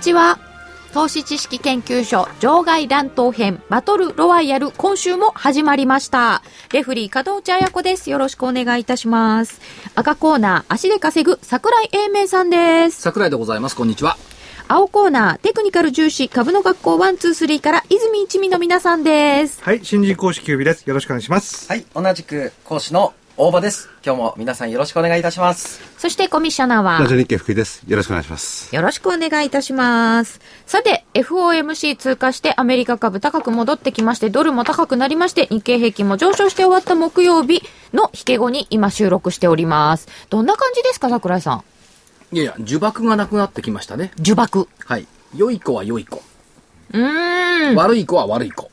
[0.00, 0.38] ちは。
[0.92, 6.42] 投資知識研究所場外乱闘編バトルロワイヤル今週も始まりました。
[6.72, 8.10] レフリー門内彩子です。
[8.10, 9.60] よろしくお願いいたします。
[9.94, 13.00] 赤コーナー足で稼ぐ桜井英明さんです。
[13.02, 14.16] 桜井でございますこんにちは
[14.66, 19.62] 青コーナーテクニカル重視株の学校123から泉一味の皆さんです。
[19.62, 20.84] はい、新人公式キュービです。
[20.88, 21.68] よろしくお願いします。
[21.68, 23.12] はい、同じく講師の
[23.42, 23.88] 大場です。
[24.04, 25.80] 今日も皆さんよろしくお願いいたします。
[25.96, 27.82] そしてコミッショナーはラジオ日経福井です。
[27.88, 28.76] よろしくお願いします。
[28.76, 30.42] よろしくお願いいたします。
[30.66, 37.62] さて、FOMC 通過してアメリカ株高く戻ってきまして、ドルも高くなりまして、日経平均も上昇して終わった木曜日
[37.94, 40.08] の引け後に今収録しております。
[40.28, 41.54] どんな感じですか、桜井さ
[42.32, 42.36] ん？
[42.36, 44.66] いやいや呪縛がなくなってきましたね呪縛。
[44.84, 46.22] はい良い子は良い子
[46.92, 47.74] うーん。
[47.74, 48.69] 悪い子は悪い子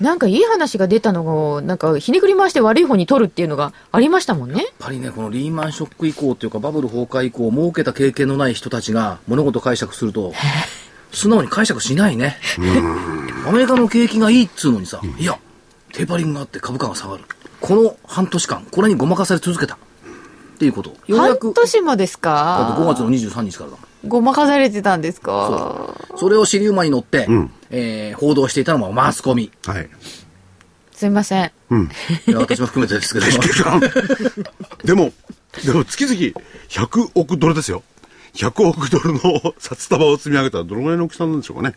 [0.00, 4.62] なんかいい話が出たのを、なんかひねくり回して悪い方に取るっていうのがありましたもんね。
[4.62, 10.32] やっぱりねこのリーマンショック以降というかバブル崩壊以降儲けた経験のない人たちが物事解釈すると
[11.12, 12.36] 素直に解釈しないね。
[13.46, 15.38] アメリカの景気がいいっつうのにさいや
[15.92, 17.24] テーパリングがあって株価が下がる。
[17.60, 19.76] この半年間これにごまかされ続けた。
[19.76, 20.90] っていうこと。
[20.90, 23.76] ようや半く年もですだって5か月の23日からだ
[24.08, 25.94] ごまかされてたんですか？
[26.16, 27.26] それを尻馬に乗って、
[27.70, 29.50] えー報道していたのもマスコミ。
[29.66, 29.88] はい。
[30.92, 31.44] すいません。
[32.26, 33.26] いや私も含めてですけど。
[34.84, 35.12] でも、
[35.64, 36.14] でも月々
[36.68, 37.82] 100億ドルですよ。
[38.34, 39.20] 100億ドルの
[39.58, 41.74] 札束を積み上げたらどのぐらいの大きさなんでしょうかね。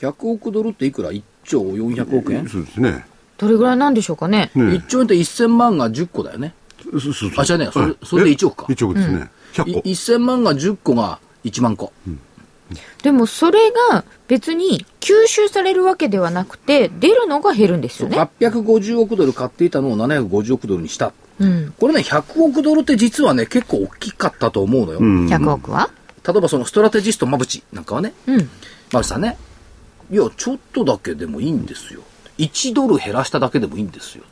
[0.00, 3.06] 100億ドルっていくら ?1 兆400億円、そうですね。
[3.38, 4.50] どれぐらいなんでしょうかね？
[4.54, 6.54] ね ?1 兆円って1000万が10個だよね。
[6.82, 9.30] そうそうそうあ違うねそれはいそれで1億かえ1億ですね。
[9.54, 9.80] 100い個。
[9.80, 11.92] 1000万が10個が1万個。
[13.02, 18.16] でもそれが別に吸収されるわけではなくて、出るのが減るんですよね。
[18.40, 21.12] 850億ドル買っていたのを750億ドルにした。
[21.38, 21.74] うん。
[21.78, 24.98] これね、100億ドルって実はね、結構大きかったと思うのよ。
[25.00, 25.26] うん。
[25.26, 25.90] 100億は？
[26.26, 28.48] 例えばそのストラテジスト馬淵なんかはね、うん。
[28.90, 29.36] 馬淵さんね、
[30.10, 32.00] いや、ちょっとだけでもいいんですよ。
[32.38, 34.24] 1ドル減らしただけでもいいんですよ。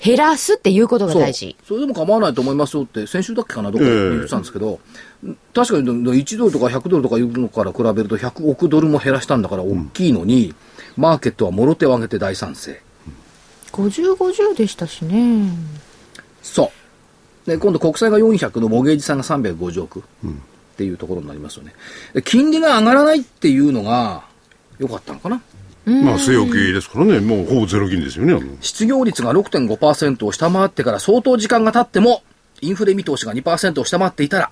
[0.00, 1.56] 減らすっていうことが大事。
[1.66, 4.80] それでも構わないと思いますよって先週だっけかなどこかで言ってたんですけど、
[5.52, 10.54] 確かに1ドルとか100ドルとかいうのから比べると100億ドルも減らしたんだから大きいのに、
[10.96, 12.80] マーケットはもろ手を挙げて大賛成。
[13.72, 15.50] 50、50でしたしね。
[16.42, 16.72] そ
[17.46, 17.50] う。
[17.50, 20.02] で今度国債が400のモゲージさんが350億っ
[20.76, 21.74] ていうところになりますよね。
[22.14, 24.24] で金利が上がらないっていうのが
[24.78, 25.40] 良かったのかな？
[25.86, 27.20] まあ、据え置きですからね。
[27.20, 28.38] もうほぼゼロ金ですよね。
[28.60, 32.22] 失業率が6.5%を下回ってから相当時間が経っても、
[32.60, 34.50] インフレ見通しが2%を下回っていたら、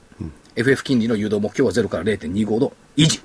[0.54, 3.20] FF 金利の誘導目標は0から0.25度維持。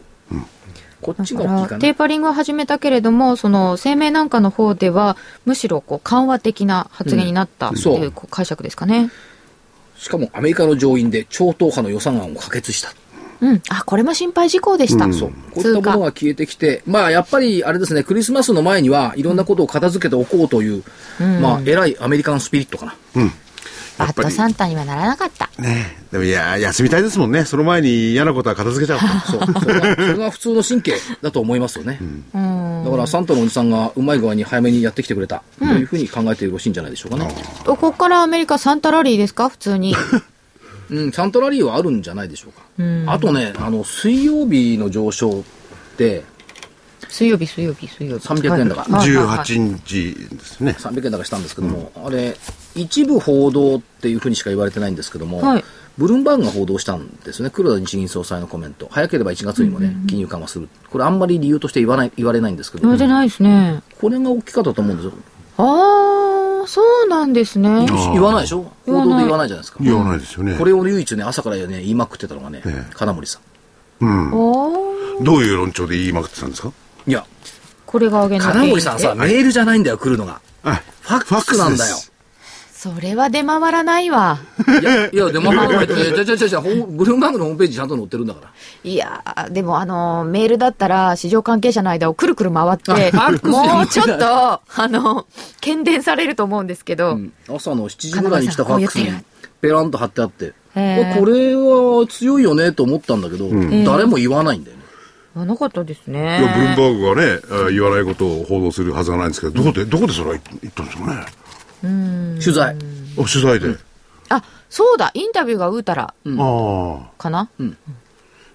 [1.01, 1.95] こっだちが大きいかテー。
[1.95, 9.09] パリングを始めたけれども、その、声明なんかの方では、むしろ、こう、緩和的な発言になったってそういう解釈ですかね。
[9.97, 12.93] しかもアメリカの上院で超党派の予算案を可決した。
[13.41, 13.61] うん。
[13.69, 15.11] あ、これも心配事項でした。
[15.13, 15.31] そう。
[15.51, 20.83] こういったものが消えてきて、まあやっぱりあれですね、クリスマスの前にはいろんなことを片付けておこうという、
[21.19, 22.95] まあ偉いアメリカンスピリットかな。
[24.07, 25.49] バッドサンタにはならなかった。
[25.57, 27.45] ねでもいや、休みたいですもんね。
[27.45, 29.05] その前に嫌なことは片付けちゃうと。
[29.31, 29.61] そう。
[29.61, 31.99] それがそれが普通の神経だと思いますよね。
[32.85, 37.33] だからサンタのおじさんがうまい具合に早めにやってきてくれたというふうに考えてよろしいんじゃないでしょうかね。
[37.65, 39.49] ここからアメリカサンタラリーですか？
[39.49, 39.95] 普通に。
[40.89, 43.13] うん、サンタラリーはあるんじゃないでしょうか。
[43.13, 45.43] あとね、あの、水曜日の上昇っ
[45.97, 46.23] て、
[47.07, 48.27] 水曜日、水曜日、水曜日。
[48.27, 50.75] 300円だからはいはいはい18日ですね。
[50.77, 52.35] 300円高したんですけども、あれ、
[52.75, 55.63] 一部報道っていうふうにしか言われてないんですけども、はい
[55.97, 58.87] ブルームバーグが報道したんですね、黒田日銀総裁のコメント。
[58.89, 60.69] 早ければ1月にもね、金融緩和する。
[60.89, 63.83] これあんまり理由として言わない、言われないんですけど、言われてないですね。
[63.99, 65.11] これが大きかったと思うんですよ。
[65.57, 67.85] ああ、そうなんですね。
[68.13, 68.71] 言わないでしょ？
[68.85, 69.79] 報道で言わないじゃないですか。
[69.81, 70.57] 言わないですよね。
[70.57, 73.39] これを唯一ね、朝からね、言いまくってたのがね、ええ金森さ
[73.99, 74.31] うん。
[74.31, 76.69] おーどういう論調で言いまくってたんですか？
[76.69, 76.71] ん。
[77.05, 77.25] いや、
[77.85, 80.39] これが上げな金森さんさ、メールじゃないんだよ、来るのが。
[80.63, 81.97] あファックスなんだよ。
[82.81, 84.39] それは出回らないわ。
[84.81, 86.69] いや、いや、でも、じゃじゃじゃじゃブ
[87.05, 88.51] ルームバーグのホームページちゃんと載ってるんだから。
[88.83, 92.91] いやーでもあのーメールだったら市場関係者の間をくるくる回って、
[93.45, 95.27] もうちょっと、あの、
[95.61, 99.11] 喧伝されると思うんですけど、うん朝の7時ぐらいに来たファックスに
[99.61, 103.47] ペランと貼ってあって、これは強いよねと思ったんだけど、
[103.85, 104.81] 誰も言わないんだよね。
[105.35, 106.75] あなかったですいや、ブルームね。
[106.75, 111.40] バーグがね、あ言わないことを報道するはずがないんですけど、どこで、どこでそれは言ったんですかね。
[111.81, 112.75] 取材。
[112.75, 112.75] あ、
[113.17, 113.75] 取材で。
[114.29, 117.09] あ、そうだ、インタビューがうーたらああ。
[117.17, 117.49] かな、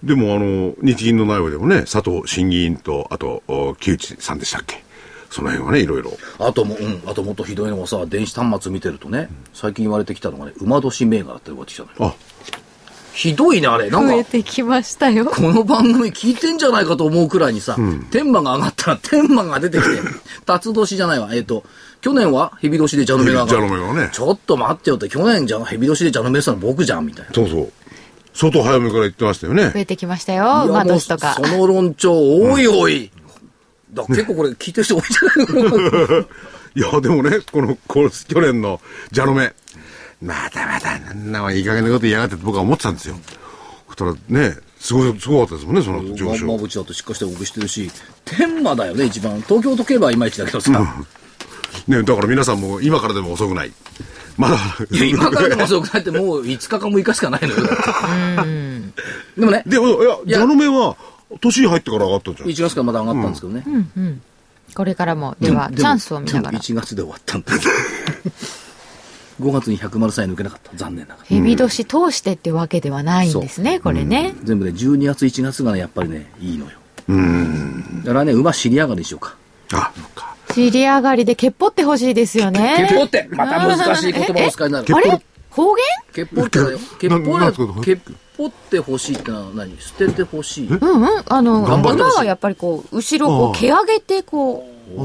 [0.03, 4.85] でも、あの、日銀の内部でもね、佐藤審議員と、あと、お木内さんでしたっけ？
[5.31, 6.13] その辺はね、いろいろ。
[6.39, 11.97] あとも、うん、あともっとひどいのがさ、電子端末見てるとね、最近言われてきたのがね、馬年銘柄って言われてきたのよ。
[12.01, 12.15] あ、
[13.13, 13.91] ひどいね、あれ。
[13.91, 15.27] なん増えか、てきましたよ。
[15.27, 17.77] この番組聞いてんじゃないかと思うくらいにさ、
[18.11, 20.01] 天馬が上がったら天馬が出てきて、
[20.47, 21.35] 辰年じゃないわ。
[21.35, 21.65] えっ、と、
[22.07, 23.63] 去年は蛇年で蛇の目が上がる。
[23.63, 27.35] 蛇の目がねちょっと待ってよって、去年じゃ蛇年で蛇の目したの僕じゃん、みたいな。
[27.35, 27.73] そうそう。
[28.33, 29.79] 相当早めから言ってましたよね増。
[29.81, 31.43] えてきましたよ、馬年とかそ。
[31.43, 33.11] の論調、おいおい。
[33.93, 36.21] だ結構これ聞いてる人多いんじゃないの？
[36.77, 38.81] いや、でもね、この、この去年の
[39.13, 39.53] 蛇の目、
[40.23, 43.17] まだまだ、なんな、いい加減なこと言いやがってって僕は思ってたんですよ。
[43.89, 46.57] そしたらね、すごい、すごかったですもんね、その後上昇。
[46.57, 47.91] ブチだとしっかりして動きしてるし、
[48.25, 49.41] 天馬だよね、一番。
[49.43, 50.95] 東京と競馬はいまいちだけどさ。
[51.89, 53.73] ね、だから皆さんも今からでも遅くない。
[54.37, 54.57] まだ、
[54.91, 57.55] いや、今からでも遅くないってもう5日か6日しかないのよ。
[59.39, 60.97] でもね、でも、いや、いや蛇の目は、
[61.41, 62.49] 年に入ってから上がったんじゃん。
[62.49, 63.65] 1月からまだ上がったんですけどね。
[64.75, 66.59] これからも、では、チャンスを見ながら。
[66.59, 67.53] 1月で終わったんだ。
[69.41, 70.71] 5月に100丸さえ抜けなかった。
[70.77, 71.27] 残念ながら。
[71.27, 74.35] 蛇年通してってわけではないんですね、これね。
[74.45, 76.73] 全部ね、12月、1月がね、やっぱりね、いいのよ。
[78.05, 79.37] だからね、馬尻上がりにしようか。
[79.73, 80.36] あ、そっか。
[80.57, 82.87] 尻上がりでけっぽってほしいですよね。
[82.89, 84.87] ケッポってまた難しい言葉をお使いになる。
[84.97, 85.23] あれ？
[85.51, 85.85] 方言？
[86.15, 86.79] ケッポってだよ。
[86.99, 88.01] ケッポななんですかケッ
[88.39, 89.79] ポって欲しいってのは何？
[89.79, 90.69] 捨てて欲しい？
[90.69, 91.23] うんうん。
[91.27, 94.67] あの、馬はやっぱりこう、後ろをこう、毛上げてこ
[94.97, 94.99] う、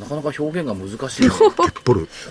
[0.00, 1.30] なかなか表現が難しい。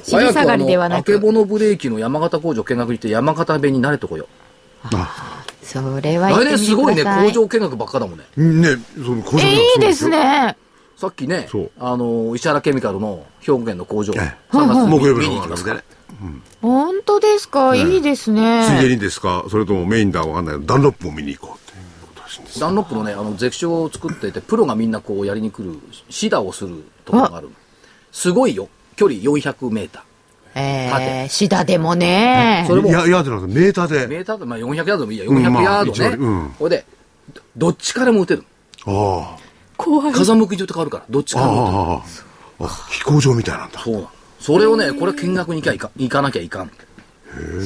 [0.04, 1.12] 尻下がりではなく。
[1.12, 4.28] 早くあの、あけぼのブレーキの山形工場見学に行って山形弁に慣れとこよ。
[5.64, 7.04] それは言っ来てみて年すごいね。
[7.04, 8.26] 工場見学ばっかだもんね。
[8.38, 10.10] ね、その工場えいいです。
[10.10, 10.56] ね。
[11.06, 11.48] さっきね
[11.80, 15.84] あの、石原ケミカルの兵庫県の工場、ええ3月木曜日の方でに行きますからね。。
[16.62, 18.90] 本当ですか、いいですついでね。
[18.96, 19.46] にですか？
[19.50, 20.22] それともメインだ？
[20.22, 22.60] かわかんないけどダンロップを見に行こうっていうことらしいんです。
[22.60, 25.78] ダンロップのね、あの、ゼクションを作っていて、プロがみんなこうやりに来る、
[26.10, 27.50] シダをするところがある。
[28.12, 28.68] すごいよ。
[28.96, 30.06] 距離400メータ
[30.58, 32.76] えー、シダでもねそ。
[32.76, 33.90] れもいや、いや、でなんですメーターー。
[33.90, 34.08] で。
[34.08, 35.26] メーターで、まあ400ヤードでもいいや。
[35.28, 36.50] うん400まあヤードね。
[36.58, 36.86] これで、
[37.58, 38.46] どっちからも打てる。
[38.88, 39.36] あ
[39.78, 40.14] 怖い。
[40.14, 41.40] 風向きによって変わるから、どっちあ。
[41.40, 41.78] からも打てる。
[41.78, 42.04] あ
[42.60, 42.66] あ。
[42.66, 43.80] あ、飛行場みたいなんだ。
[43.80, 44.08] そう。
[44.40, 46.72] それをね、これ見学に行かいか行かなきゃいかん。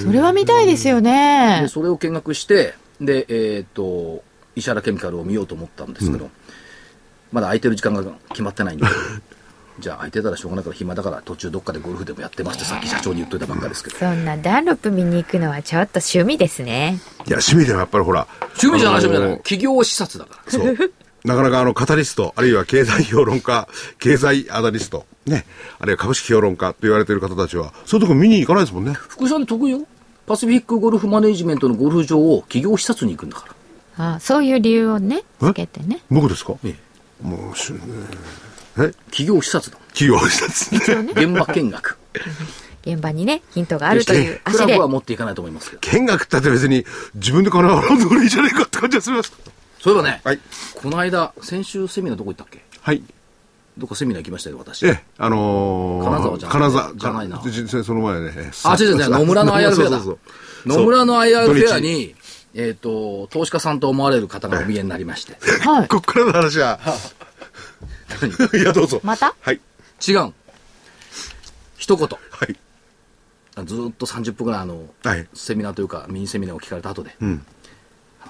[0.03, 1.65] それは見たいですよで、ね。
[1.69, 4.23] それを見学して、で、えっ、と、
[4.55, 6.29] 石原ケミカルを見ようと思ったんですけど、
[7.31, 8.85] まだ空いてる時間が決まってないんで、
[9.79, 13.97] じゃあ空いてたらしょうがないから暇だから途中どっかでゴルフでもやってますってさっき社長に言っといたばっかですけど。
[13.97, 16.99] そんなダンロップ見に行くのはちょっと趣味ですね。
[17.27, 18.27] いや、趣味ではやっぱりほら。
[18.41, 19.37] 趣味じゃない趣味じゃない。
[19.37, 20.51] 企業視察だから。
[20.51, 20.91] そう。
[21.23, 23.67] なかなかあの、カタリスト、あるいは経済評論家、
[23.99, 25.45] 経済アナリスト、ね、
[25.79, 28.93] あるいは株式評論家と言われている方たちは、そういうとこ見に行かないですもんね。
[28.93, 29.81] 福井さんで得意よ。
[30.25, 33.47] パシフィックゴルフマネジメントのゴルフ場を企業視察に行くんだか
[33.97, 34.13] ら。
[34.15, 36.01] あそういう理由をね、つけてね。
[36.09, 36.53] 僕ですか？
[36.63, 36.75] え
[37.21, 37.73] もうし、
[38.77, 39.77] え企業視察だ。
[39.93, 41.11] 企業視察ね。
[41.11, 41.97] 現場見学。
[42.85, 44.81] 現場にね、ヒントがあるという足でクラブ。
[44.83, 45.81] は持っていかないと思いますけど。
[45.97, 46.85] 見学ってだって別に
[47.15, 49.33] 自分で金払うんで俺いいじゃねえかって感じがするます。
[49.79, 50.39] そういえばね、はい。
[50.75, 52.63] この間、先週セミナーどこ行ったっけ？
[52.81, 53.01] はい。
[53.77, 54.85] どこセミナー行きましたよ、私。
[54.85, 57.41] ええ、あのー、金沢じゃん金沢じゃないな
[57.83, 58.51] その前ね。
[58.65, 60.19] あ、違う違う違う、野村の IR フェアだそうそう
[60.65, 60.77] そう。
[60.79, 62.13] 野村の IR フェアに、
[62.53, 65.37] えっ、と、投資家さんと思われる方がお見えになりまして。
[65.65, 65.87] はい。
[65.87, 66.79] こっからの話は。
[68.53, 68.99] いや、どうぞ。
[69.03, 69.33] また？
[69.39, 69.61] はい。
[70.05, 70.33] 違う。
[71.77, 72.07] 一言。
[72.07, 72.55] はい。
[73.65, 77.45] ずーっと30分ぐらいあの、はいセミナーというかミニセミナーを聞かれた後で、ん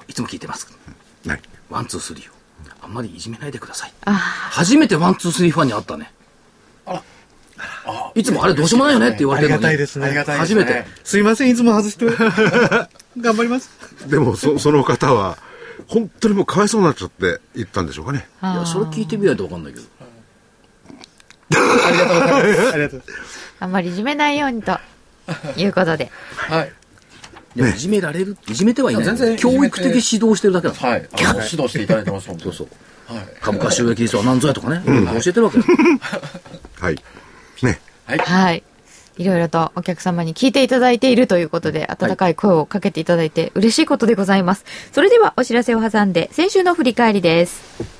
[0.08, 0.68] いつも聞いてます。
[0.68, 0.96] はい。
[1.70, 2.34] ワン、ツー、スリーを。
[2.82, 3.94] あんまりいじめないでください。
[4.06, 6.12] あ初めてワン、ツー、スリーファンに会ったね。
[8.16, 9.62] いつもあれどうしようもないよねって言われてるのに。
[9.64, 10.06] がたいですね。
[10.06, 10.66] ありがたいです初ね。
[10.66, 10.86] めて。
[11.04, 12.06] すいません、いつも外して。
[13.20, 13.70] 頑張ります。
[14.08, 15.38] でも、そ、その方は、
[15.88, 18.28] 本当にもうかわいそうになっちゃって言ったんでしょうかね。
[18.42, 19.86] いや、それ聞いてみないとわかんないけど。
[21.52, 22.74] ありがとうございます。
[22.74, 23.54] ありがとうございます。
[23.60, 24.80] あんまりいじめないようにと
[25.58, 26.12] いうことで。
[26.36, 26.74] はい。
[27.56, 29.04] いや、いじめられるいじめてはいない。
[29.04, 30.80] 全然教育的指導してるだけなの。
[30.80, 31.10] はい。
[31.52, 32.68] 指導していただいてます、そうそう。
[33.14, 33.26] はい。
[33.42, 34.82] 株価収益率は何ぞやとかね。
[34.86, 35.64] 教えてるわけよ。
[36.80, 36.96] はい。
[37.64, 37.80] ね。
[38.06, 38.64] はい。
[39.18, 44.64] いろいろとお客様に聞いていただいているということで、温かい声をかけていただいて嬉しいことでございます。
[44.94, 48.00] それではお知らせを挟んで、先週の振り返りです。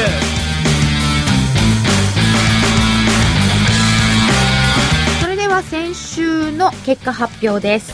[5.22, 7.94] それでは先週の結果発表です。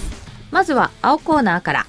[0.49, 1.85] まずは青コーナーから。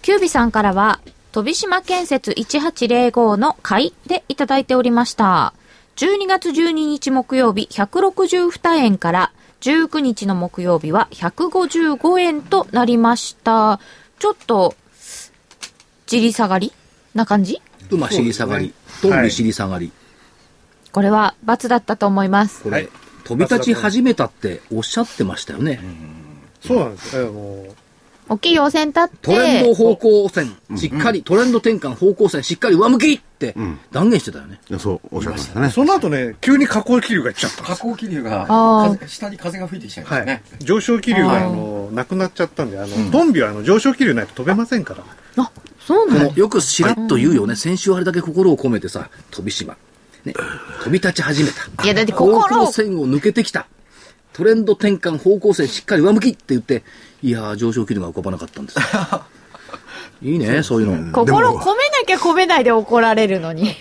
[0.00, 1.00] キュービさんからは、
[1.32, 5.52] 飛島建設1805の買いでいただいておりました。
[5.96, 13.78] 12月12日木曜日162円から19日の木曜日は155円となりました。
[14.18, 14.74] ちょっと、
[16.06, 16.72] じり下がり
[17.14, 17.60] な感じ
[17.90, 19.92] 馬尻下がり、トンビ尻下がり。
[20.92, 22.62] これは罰だったと思います。
[22.62, 22.88] これ、
[23.24, 25.80] 飛び立ち始めたっておっしゃってましたよね。
[26.60, 27.16] そうなんです。
[27.16, 27.66] あの、
[28.28, 33.54] 大きい陽線立って、トレンド方向線、しっかり、トレンド転換方向線、しっかり上向きって
[33.90, 34.60] 断言してたよね。
[34.78, 35.70] そう、おっしゃってましたね。
[35.70, 37.64] その後ね、急に下降気流が来ちゃった。
[37.64, 40.42] 下降気流が下に風が吹いてきちゃいまはいすね、。
[40.60, 45.04] 上昇気流が、あの、なくなっちゃったんで、あの、トンビはあの、上昇気流ないと飛べませんから。
[45.42, 47.56] あ、そうこなんのよくしらっと言うよね。
[47.56, 49.76] 先週あれだけ心を込めてさ、飛島。
[50.24, 50.34] ね、
[50.82, 51.84] 飛び立ち始めた。
[51.84, 53.66] いやだって方心を向線を抜けてきた。
[54.38, 56.84] トレンド転換方向線しっかり上向きって言って、
[57.22, 58.82] いやー、上昇気流が浮かばなかったんですよ。
[60.22, 61.12] いいね、そういうの。
[61.12, 63.74] 心込めなきゃ込めないで怒られるのに。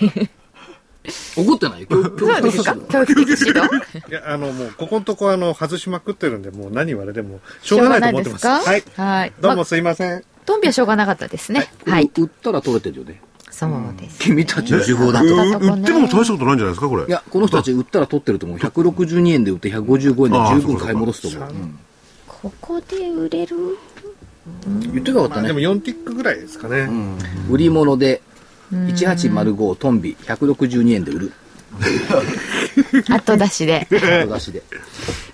[1.38, 2.76] 怒ってない そうですか？
[2.90, 3.68] 教育的指導
[4.10, 8.42] いや、あの、もう、ここのとこ、あの、外しまくってるんで、もう何言われても、しょうがないと思ってます。
[8.42, 8.96] しょうがないはいです。
[8.96, 9.04] か？
[9.04, 9.34] はい。
[9.40, 10.24] どうもますいません。
[10.46, 11.70] トンビはしょうがなかったですね。
[11.86, 12.10] はい。
[12.18, 13.22] 売ったら取れてるよね。
[13.58, 14.20] そうです。
[14.20, 15.26] 君たちの手法だと。
[15.26, 17.06] ね売っても大したことないんじゃないですか、これ。
[17.06, 18.58] いや、この人たち売ったら取ってると思う。
[18.60, 21.52] 162円で売って155円で十分買い戻すと思う。
[22.28, 23.78] ここで売れる？
[24.94, 25.68] 言ってなかったでもね。
[25.68, 26.88] 4ティックぐらいですかね。
[27.50, 28.22] 売り物で、
[28.72, 31.34] 1805トンビ162円で売る。
[33.10, 33.88] 後出しで。
[33.90, 34.62] 後出しで。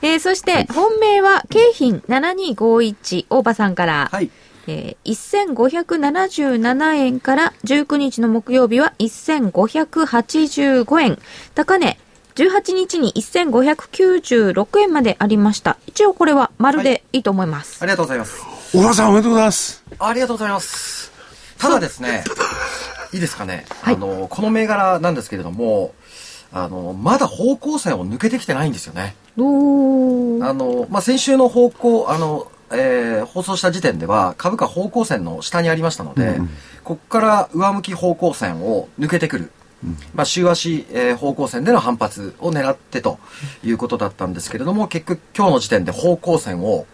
[0.01, 4.30] えー、そして、本命は、京浜7251、大場さんから、はい
[4.67, 11.20] えー、1577円から19日の木曜日は1585円。
[11.55, 11.98] 高値、
[12.36, 15.77] 18日に1596円までありました。
[15.88, 17.82] 一応これは丸でいいと思います。
[17.82, 18.41] ありがとうございます
[18.74, 19.84] 小川さんおめでとうございます。
[20.00, 21.12] ありがとうございます
[21.60, 22.24] ただですね
[23.13, 25.93] いいですかね、はいあのこの銘柄なんですけれども
[26.51, 36.39] あのまだ方向線を抜けてきてないんですよねおーあの、まあ、先週の方向、あの、えー放送した時点では株価方向線の下にありましたので、
[36.84, 39.51] ここから上向き方向線を抜けてくる。
[40.15, 43.20] まあ、週足、えー方向線での反発を狙ってと
[43.63, 46.86] いうことだったんですけれども、結局今日の時点で方向線を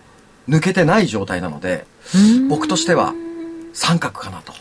[0.47, 1.85] 抜けてない状態なので、
[2.49, 3.13] 僕としては
[3.73, 4.53] 三角かなと。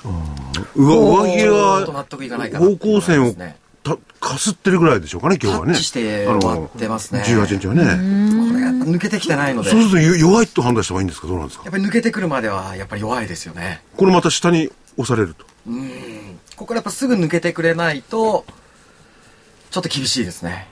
[0.77, 3.35] うわ、上着ちょっと納が得いかないかな方向線を
[4.21, 5.73] かすってるぐらいでしょうかね、今日はね。
[5.73, 7.83] タッチしてあの終わってますね18日はね。
[7.83, 11.27] これが抜けてきてないので、そうするとよ弱いと判断した方がいいんですか？
[11.27, 11.65] どうなんですか？
[11.65, 13.83] やっぱり抜けてくるまではやっぱり弱いですよね。
[13.97, 15.45] これまた下に押されると。
[15.45, 18.45] ここからやっぱすぐ抜けてくれないと、
[19.71, 20.67] ちょっと厳しいですね。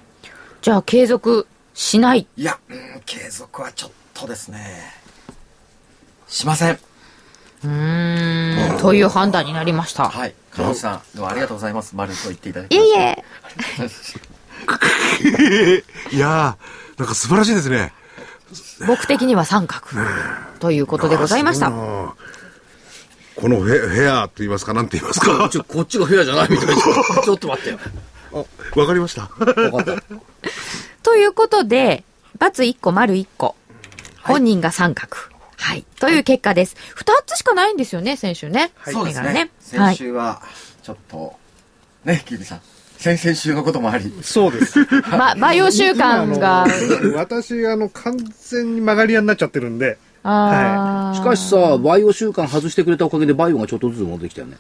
[0.62, 2.26] じゃあ継続しない？
[2.36, 4.80] いや、うん、継続はちょっとですね、
[6.26, 6.78] しません。
[7.64, 10.08] うーん、という判断になりました。
[10.08, 10.34] はい。
[10.74, 11.94] さん、どうもありがとうございます。
[11.94, 14.20] 丸と言っていただきいまして。
[15.24, 15.84] えいえ。
[16.16, 17.92] いやー、なんか素晴らしいですね。
[18.86, 19.86] 僕的には三角。
[20.60, 21.70] ということでございました。
[21.70, 25.48] このフェフェアと言いますか、なんて言いますか。
[25.50, 26.74] ちょ、こっちがフェアじゃないみたいな。
[27.22, 27.78] ちょっと待ってよ。
[28.74, 29.28] わかりました。
[29.36, 30.02] 分かった。
[31.02, 32.04] ということで、
[32.38, 33.54] ×1 個、丸1個。
[34.22, 35.16] 本人が三角。
[35.16, 35.35] はい。
[35.98, 36.76] という結果です。
[36.94, 38.72] 二つしかないんですよね、先週ね。
[38.84, 39.50] そうですね。
[39.76, 39.94] はい。
[39.94, 40.42] 先週は、
[40.82, 41.34] ちょっと、
[42.04, 42.60] ね、キビさん。
[42.98, 44.12] 先々週のこともあり。
[44.22, 44.86] そうです。
[45.10, 46.66] ま、バイオ習慣が、
[47.14, 48.16] 私、あの、完
[48.48, 54.56] 全に曲がり屋になっちゃってるんで、あーしかしさ、バイオ習慣外してくれたおかげでバイオがちょっとずつ戻ってきたよね。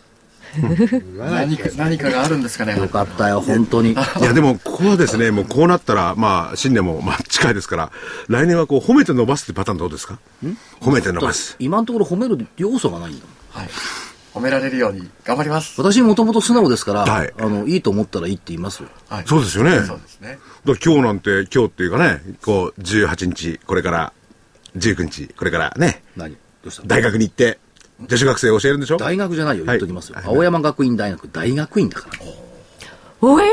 [1.18, 2.76] 何か、何かがあるんですかね。
[2.76, 3.92] よかったよ、本当に。
[3.92, 7.92] いや、でも、ここはですね、もうこうなったら、まあ、新年も、まあ、近いですから、
[8.28, 10.18] 来年はこう、褒めて伸ばすってパターンどうですか？
[10.80, 11.56] 褒めて伸ばす。
[11.58, 13.62] 今のところ褒める要素がないんだもん。
[13.62, 13.70] はい。
[14.34, 15.80] 褒められるように頑張ります。
[15.80, 18.90] 私もともと素直ですから、はいあの、いいと思ったらいいって言いますよ。
[19.08, 19.24] はい。
[19.26, 19.80] そうですよね。
[19.80, 20.38] そうですね。
[20.66, 24.12] だから今日なんて、今日っていうかね、こう、18日、これから、
[24.76, 26.34] 19日、これからね、何？
[26.34, 26.82] どうした？
[26.86, 27.58] 大学に行って、
[28.00, 28.96] 女子学生教えるんでしょ？
[28.98, 30.16] 大学じゃないよ、はい言っときますよ。
[30.16, 32.18] はい青山学院大学、大学院だから。
[33.22, 33.46] おえ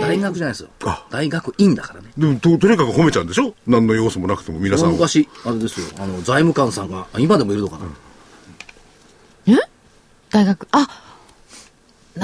[0.00, 1.06] 大学じゃないですよあ。
[1.10, 2.08] 大学院だからね。
[2.16, 3.54] でもと、とにかく褒めちゃうんでしょ？
[3.66, 4.92] 何の要素もなくても皆さんを。
[4.92, 7.86] 昔、あれですよ、あの、財務官さんが、あ今でもいるのかな？
[10.30, 10.88] 大学、あ、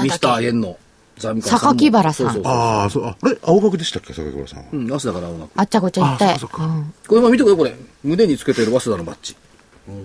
[0.01, 0.79] ミスター円の
[1.17, 1.79] 財務官さんも。
[1.79, 3.37] 榊原さんそうそうそうああ、そう、ああれ？
[3.43, 4.13] 青学でしたっけ？
[4.13, 4.65] 坂倉さんは。
[4.73, 5.49] うん、早稲田から青学。
[5.55, 6.25] あっちゃこっちゃ行って。
[6.25, 7.75] あそうかそうかうんこれ、まあ見てくれ、これ。
[8.03, 9.35] 胸につけてる早稲田のバッジ。
[9.87, 9.95] おお。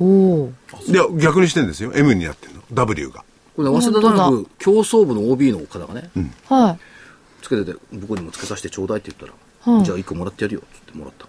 [0.00, 1.92] いや、逆にしてんですよ。
[1.94, 2.62] M になってんの。
[2.72, 3.24] W が。
[3.56, 6.10] これ、ね、早稲田大学競争部の OB の方がね、
[6.48, 6.78] はい。
[7.42, 9.32] つけてて、僕にもつけさせてちょうだいって言ったら、
[9.76, 11.26] はいじゃあ一個もらってやるよ、つってもらった。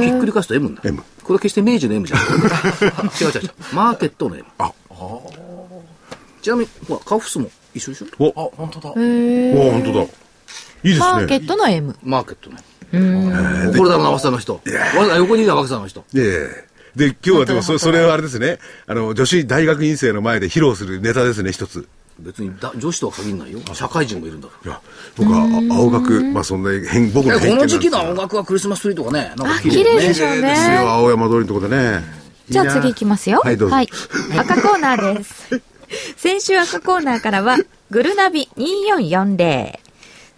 [0.00, 0.88] ひっくり返すと M になる。
[0.90, 2.26] M これは決して明治の M じゃない。
[3.20, 3.50] 違う違う違う。
[3.72, 4.44] マーケットの M。
[4.58, 4.72] あ
[6.42, 8.06] ちなみに、ほら、カフスも一緒でしょ？
[8.20, 8.90] お、あ、本当だ。
[8.90, 10.02] おー、本当だ。
[10.02, 10.08] いい
[10.90, 11.06] ですね。
[11.06, 11.96] マーケットの M。
[12.04, 12.58] マーケットね。
[13.76, 14.60] これだろうな、早稲田の人。
[15.16, 16.04] 横にいるのは早稲田の人。
[16.14, 18.58] ええで、今日はでもそ、それはあれですね。
[18.86, 21.86] あの、女子大学院生の前で披露するネタですね、一つ。
[22.18, 23.60] 別にだ女子とは限らないよ。
[23.74, 24.80] 社会人もいるんだかいや、
[25.16, 27.38] 僕はあ青学、まあそんな変、僕のら。
[27.38, 32.02] 偏見なんですこの時期のが青学はクリスマスツリーとかね、なんかあ綺麗でしょうねですよ、青山通りのとこでね。
[32.48, 33.40] じゃあ次行きますよ。
[33.44, 35.60] はいどうぞ赤コーナーです。
[36.16, 37.58] 先週赤コーナーからは、
[37.90, 39.74] グルナビ2440。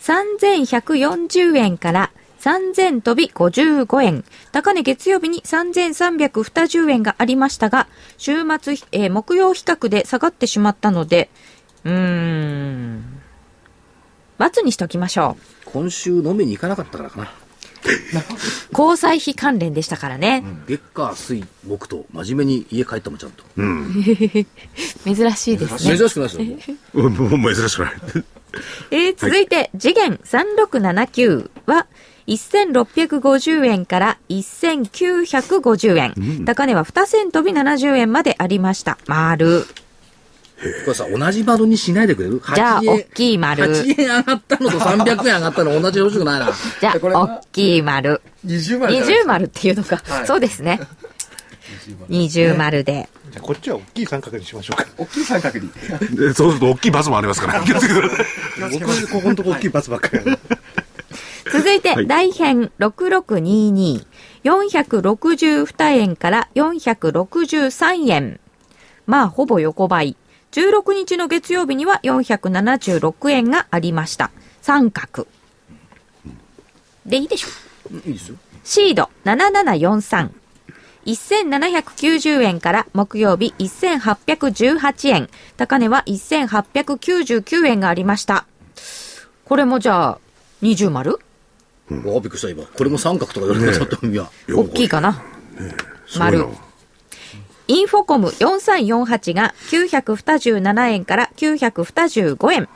[0.00, 4.24] 3140円から3000飛び55円。
[4.52, 11.30] 高値月曜日に3320円がありましたが、週末、えー木曜比較で下がってしまったので、
[11.84, 13.04] うーん。
[14.38, 15.42] ×にしときましょう。
[15.66, 17.30] 今週飲みに行かなかったからかな。
[18.76, 20.44] 交際費関連でしたからね。
[20.66, 23.44] 月火水木と真面目に家帰ったもんちゃんと。
[25.04, 25.96] 珍しいですね。
[25.96, 26.76] 珍しくないですよ。
[26.94, 27.92] うんもう珍しくない。
[28.90, 31.86] えー続いて、次元3679は、
[32.28, 36.44] 1650円から1950円。
[36.44, 38.98] 高値は2銭飛び70円までありました。
[39.06, 39.64] 丸。
[40.84, 42.42] これさ、同じ丸にしないでくれる？
[42.54, 43.64] じゃあ、8大きい丸。
[43.64, 46.50] 8円上がったのと300円上がったの同じ欲しくないな。
[46.80, 47.20] じゃあ、これは？
[47.22, 48.20] 大きい丸。
[48.44, 49.26] 二重丸じゃないです20か。
[49.28, 50.02] 丸っていうのか。
[50.04, 50.80] はいそうですね。
[52.10, 53.08] 20丸で。
[53.30, 54.86] じゃあこっちは大きい三角にしましょうか。
[54.96, 55.70] 大きい三角に。
[56.16, 57.60] でそうすると大きいバスもありますから。
[57.60, 58.22] 気をつけてくださ
[58.74, 60.24] い僕、ここのとこ大きいバツばっかり。
[61.58, 64.06] 続いて、はい大変6622。
[64.44, 68.40] 462円から463円。
[69.06, 70.16] まあ、ほぼ横ばい。
[70.52, 74.30] 16日の月曜日には476円がありました。
[74.62, 75.26] 三角。
[77.04, 77.48] で、いいでしょ
[77.92, 77.96] う。
[77.96, 78.36] いいですよ。
[78.62, 80.30] シード7743。
[81.06, 85.28] 1790円から木曜日1818円。
[85.56, 88.46] 高値は1899円がありました。
[89.44, 90.18] これもじゃあ、
[90.62, 91.18] 20丸？
[91.90, 92.64] あびっくりした今。
[92.64, 94.06] これも三角とか言われなかった。
[94.06, 94.30] いや。
[94.48, 95.22] 大きいかな。
[96.06, 96.68] すごいな丸。
[97.68, 102.68] インフォコム4348が927円から925円。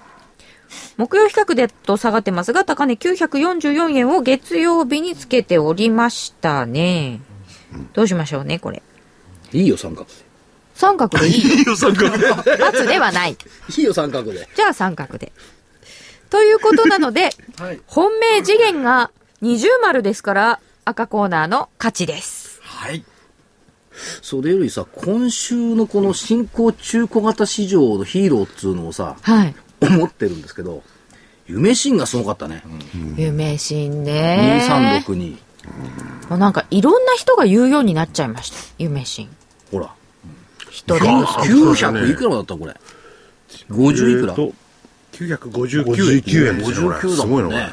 [0.97, 7.21] 木曜比較でと下がってますが、高値944円を月曜日につけておりましたね。
[7.95, 8.83] どうしましょうね、これ。
[9.53, 10.07] いいよ、三角
[10.75, 11.55] 三角でいいよ。
[11.57, 12.27] いいよ、三角で。
[12.33, 13.35] ×ではない。
[13.35, 13.45] で。
[13.81, 14.49] いいよ、三角で。
[14.55, 15.33] じゃあ三角で。
[16.33, 17.29] ということなので、
[17.61, 17.81] はい。
[17.87, 19.11] 本命次元が
[19.43, 22.59] 二重丸ですから、赤コーナーの勝ちです。
[22.63, 23.05] はい。
[24.23, 29.55] それよりさ、今週のこの新興中古型市場のヒーローっつうのをさ、はい。
[29.83, 30.83] 思ってるんですけど、
[31.47, 32.65] 夢シーンがすごかったね。
[33.19, 34.67] 夢心ね。
[35.07, 35.37] 2362。
[36.31, 38.57] もうなんかいろんな人が言うようになっちゃいました。
[38.79, 39.29] 夢心。
[39.71, 39.91] ほら。
[40.71, 41.85] 人手不足。
[41.85, 42.75] 900いくらだったこれ
[43.69, 44.33] ？50いくら？
[44.33, 44.62] えーと
[45.13, 45.85] 959円。
[45.85, 47.69] 59円ですよこれだすごいな、もんね。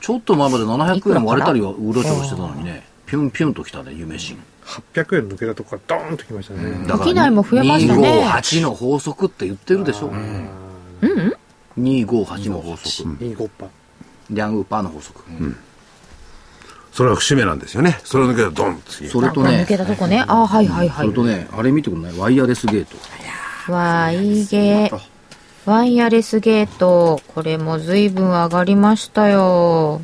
[0.00, 4.42] ちょっと前まで700円割れたりは売れたりしてたのにね、ピュンピュンときたね、夢シーン。
[4.94, 6.86] 800円抜けたとこからドーンときましたね。
[6.86, 10.10] だから商いも増えましたね258の法則って言ってるでしょ。
[11.78, 13.24] 258の法則。
[13.24, 13.66] いいゴッパ。
[14.30, 15.22] リャンウパーの法則。
[16.92, 17.98] それは節目なんですよね。
[18.04, 19.08] それを抜けたらドンって。
[19.08, 20.24] それとね抜、けたとこね。
[20.26, 21.16] あ、はいはいはいそれ。
[21.16, 22.16] とね、あれ見てくんない？
[22.16, 22.96] ワイヤレスゲート。
[23.72, 25.13] ワイゲー。
[25.66, 27.22] ワイヤレスゲート。
[27.34, 30.02] これも随分上がりましたよ。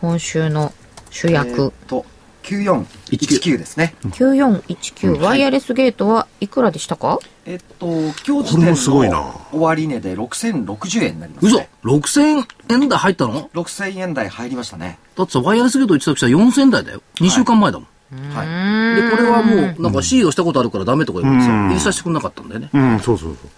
[0.00, 0.72] 今週の
[1.10, 1.72] 主え役ーっ。
[1.86, 2.06] と、
[2.42, 3.94] 9419ですね。
[4.04, 5.20] 9419。
[5.20, 7.18] ワイヤレスゲートはいくらでしたか？
[7.44, 11.68] えっと、今日時これも点すごいなの終値で6060円になります嘘ね。
[11.84, 14.98] !6000 円台入ったの？6000円台入りましたね。
[15.16, 17.02] だってさ、ワイヤレスゲート一時したら4000円台だよ。
[17.16, 17.86] 2週間前だもん。
[17.86, 17.93] はい。
[18.10, 22.70] で、これはもう、なんかシードしたことあるからダメとか言われてさ、うん入れさせてくれなかったんだよね。
[22.72, 23.50] うん、そうそうそう。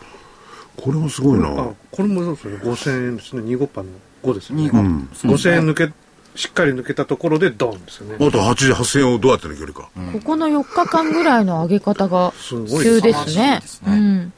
[0.82, 1.48] これもすごいな。
[1.48, 1.52] あ、
[1.90, 2.64] これもそうですよね。
[2.64, 3.42] 5000円ですね。
[3.42, 3.88] 2ゴッパの
[4.22, 4.70] 5ですよね。
[4.70, 4.80] 25。
[4.80, 5.92] ん5000円抜け、
[6.36, 8.14] しっかり抜けたところでドーンですよね。
[8.14, 9.90] あと8 8000円をどうやって抜けるか。
[10.12, 13.82] ここの4日間ぐらいの上げ方がすごい急ですねす。
[13.82, 14.32] ねうん。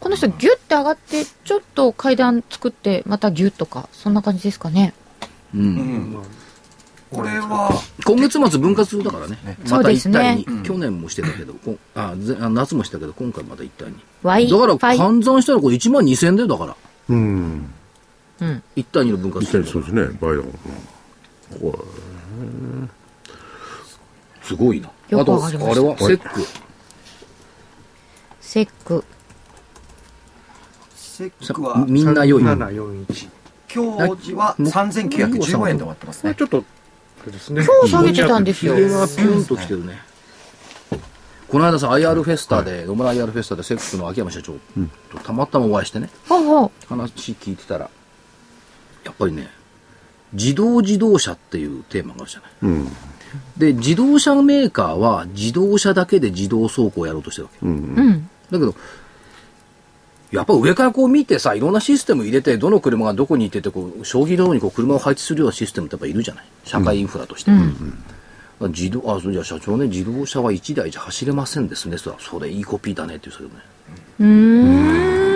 [0.00, 4.94] この人ギュッて上がって、ちょっと階段作って、またギュッとか、そんな感じですかね。
[5.54, 5.60] うん。
[5.60, 6.45] うんまあ
[7.10, 7.70] これは、
[8.04, 9.38] 今月末分割だからね。
[9.64, 10.62] そうまたですね一体に。
[10.64, 13.92] 去年もしてたけど、こんあぜあ夏もしたけど、今回また一体に。
[13.92, 13.98] だ
[14.58, 16.76] から換算したらこれ1万2000円だよ、だから。
[17.08, 17.72] うん。
[18.74, 20.02] 一対二の分割一体そうですね。
[20.20, 20.50] 倍だもんな。
[21.60, 21.84] こ
[24.42, 24.88] すごいな。
[24.88, 26.40] あと、あれはセック。
[28.40, 29.04] セック。
[30.94, 32.42] セックは、みんな良い。
[32.42, 33.28] 3741。
[33.74, 36.34] 今日は3915円で終わってますね。
[36.34, 36.64] ちょっと、
[37.26, 37.64] あれですね。
[37.64, 39.98] 今日下げてたんですよヒゲがピュンと来てるね。
[41.48, 46.70] この間さ、IR フェスタで、野村 IR フェスタでセックの秋山社長とたまたまお会いしてね、ほうほう。
[46.88, 47.90] 話聞いてたら、
[49.04, 49.48] やっぱりね、
[50.32, 52.50] 自動自動車っていうテーマがあるじゃない。
[52.62, 52.66] う。
[52.66, 52.88] うん。
[53.56, 57.66] で、自動車メーカーは自動車だけで自動走行をやろうとしてるわけ。
[57.66, 58.30] うん。
[58.50, 58.74] だけど、
[60.32, 66.44] やっぱ上からこう見てさ、いろんなシステム入れて、どの車がどこに行ってて、こう、将棋のようにこう車を配置するようなシステムってやっぱいるじゃない？
[66.64, 67.50] 社会インフラとして。
[67.52, 67.64] だか
[68.60, 71.96] ら自動、あ、そうじゃあ社長ね、自動車は1台じゃ走れませんですね。
[71.98, 73.66] それそれいいコピーだねって言うんです
[74.18, 74.32] けどね。
[74.32, 75.35] うーん。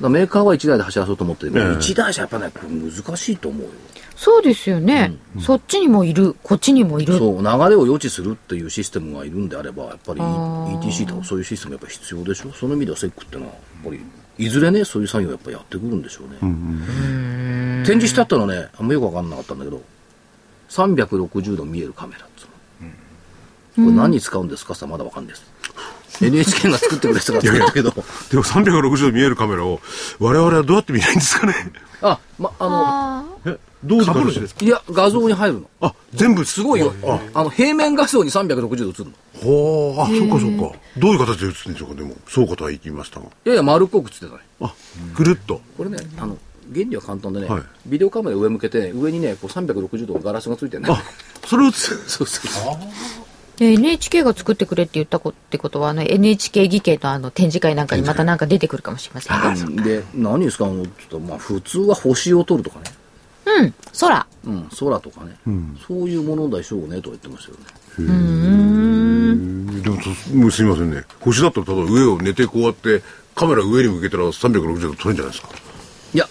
[0.00, 3.68] メーカーは1台で走らそうと思ってるけど、ええ1台じゃやっぱね、これ難しいと思うよ。
[4.16, 5.16] そうですよね。
[5.40, 7.18] そっちにもいる、こっちにもいる。
[7.18, 12.52] そう、流れを予知するっていうシステムがいるんであれば、やっぱり ETC とかそういうシステムやっぱ必要でしょ。
[12.52, 14.00] その意味ではセックってのは、やっぱり、
[14.38, 17.84] いずれね、そういう作業をやっぱやってくるんでしょうね。
[17.84, 19.82] 展示してあったのね、あんまよくわかんなかったんだけど、
[20.70, 23.86] 360度見えるカメラっつうの。
[23.86, 25.52] これ何に使うんですかさ、まだわかんないです。
[26.20, 27.96] NHK が作ってくれたから作ったけど、で
[28.36, 29.80] も360度見えるカメラを
[30.18, 31.54] 我々はどうやって見ないんですかね？
[32.02, 34.60] あ、ま、ああえどういう形ですか？
[34.62, 35.70] の、いや、画像に入るの。
[35.80, 36.44] あ、全部？
[36.44, 36.92] すごいよ。
[37.34, 39.12] あの、平面画像に360度映るの。
[39.42, 40.78] ほう、あ、そうかそうか。
[40.96, 42.14] どういう形で映ってるんでしょうか、でも。
[42.28, 43.26] そうかとは言いましたが。
[43.26, 44.32] いやいや、丸っこく映ってたね。
[44.60, 44.72] あ、
[45.14, 45.60] ぐるっと。
[45.76, 46.38] これね、あの、
[46.72, 50.88] 原理は簡単でね、はいビデオカメラ上向けて、上にね、こう360度ガラスがついてるね。
[50.90, 51.02] あ、
[51.46, 51.94] それを映す。
[52.08, 52.74] そうそうそう。
[53.56, 59.82] で NHK が作ってくれって言ったこってことは、あの NHK 議系のあの展示会なんかにまたなんか出てくるかもしれませんよ。
[59.82, 62.84] で、何に使うのって言ったら、まあ、普通は星を撮るとかね。
[63.46, 63.74] うん。
[64.00, 64.26] 空。
[64.44, 65.36] うん、空とかね。
[65.86, 67.64] そういうものでしょうね、とは言ってましたよね。
[69.82, 71.04] でもそ、もうすみませんね。
[71.20, 73.02] 星だったら、ただ上を寝てこうやって、
[73.34, 75.48] カメラ上に向けたら360度撮れるんじゃないですか。
[76.14, 76.28] いや、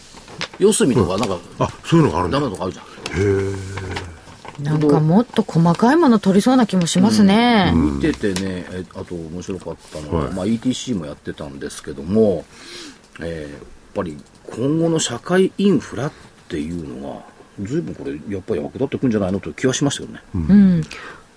[0.60, 2.46] 四隅とかなんか、あ、そういうのがあるんだダ。
[2.46, 4.12] メなとかあるじゃん。
[4.60, 7.72] なんかもっと細かいもの取りそうな気もしますね。
[7.76, 12.46] 見ててね、えあと面白かったのは、はいまあ、ETC もやってたんですけども、
[13.20, 14.18] えーやっぱり
[14.50, 16.12] 今後の社会インフラっ
[16.48, 17.22] ていうのが、
[17.60, 20.20] 随分これ、やっぱり役立ってくんじゃないのという気はしましたよね。
[20.34, 20.82] うん。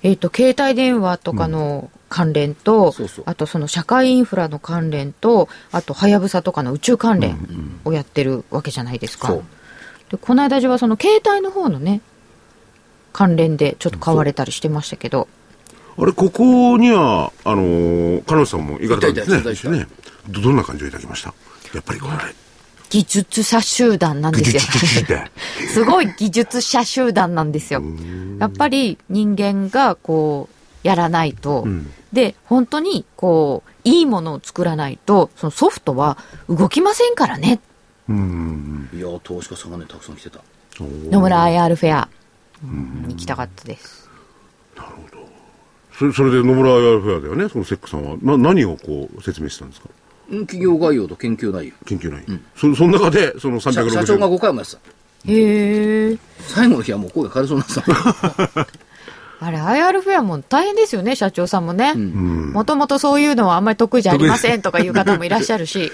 [0.03, 7.39] えっ、と、携帯電話とかの関連と、そうそうあとその社会インフラの関連と、あと、はやぶさとかの宇宙関連
[7.85, 9.29] をやってるわけじゃないですか。
[9.29, 9.45] そう
[10.11, 12.01] でこの間中はその携帯の方のね、
[13.17, 15.27] 関連でちょっと買われたりしてましたけど、
[15.97, 19.79] あれ、ここには、あのー、彼女さんも行かれたんですね。
[19.79, 19.87] ね
[20.29, 21.33] どどんな感じをいただきました？
[21.73, 22.13] やっぱりこれ、
[22.91, 24.63] 技術者集団なんですよ。
[25.73, 27.83] すごい技術者集団なんですよ。
[28.39, 30.51] やっぱり人間がこ
[30.85, 36.19] う、やらないと、んで、本当にこう、いいものを作らないと、そのソフトは
[36.51, 37.61] 動きませんからね。
[38.11, 38.91] うん。
[38.93, 40.41] いやー、投資家さんがね、たくさん来てた。
[40.85, 42.16] 野村 IR フェアに
[42.63, 44.09] 行きたかったです。
[45.99, 49.89] それそれで野村アヤフェアではね、そのセックさんは、な、何をこう説明してたんですか？
[50.31, 51.75] うん企業概要と研究内容。
[51.87, 52.39] 研究内容。
[52.57, 54.79] そその中で、その社360社長が5回もやってた。
[55.29, 56.19] へえ。
[56.41, 58.67] 最後の日はもう声が枯れそうになってた。
[59.47, 61.93] あれ、IR フェアも大変ですよね、社長さんもね。
[61.93, 65.93] んもともとそういうのはあんまり得意じゃありませんとかいう方もいらっしゃるし。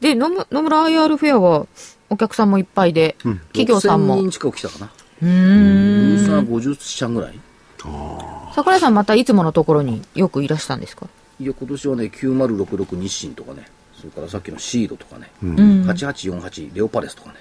[0.00, 1.66] で、野村野村 IR フェアは
[2.08, 3.16] お客さんもいっぱいで、
[3.52, 4.16] 企業さん6000も。
[4.16, 4.90] 人近く来たかな。
[5.22, 6.16] うーん。
[6.16, 7.38] ブースが50社ぐらい？
[8.54, 11.06] 桜井さんまたいつものところによくいらしたんですか？
[11.38, 15.84] いや、今年はね、9066日清とかね、それからさっきのシードとかね、うん。
[15.86, 17.36] 8848レオパレスとかね、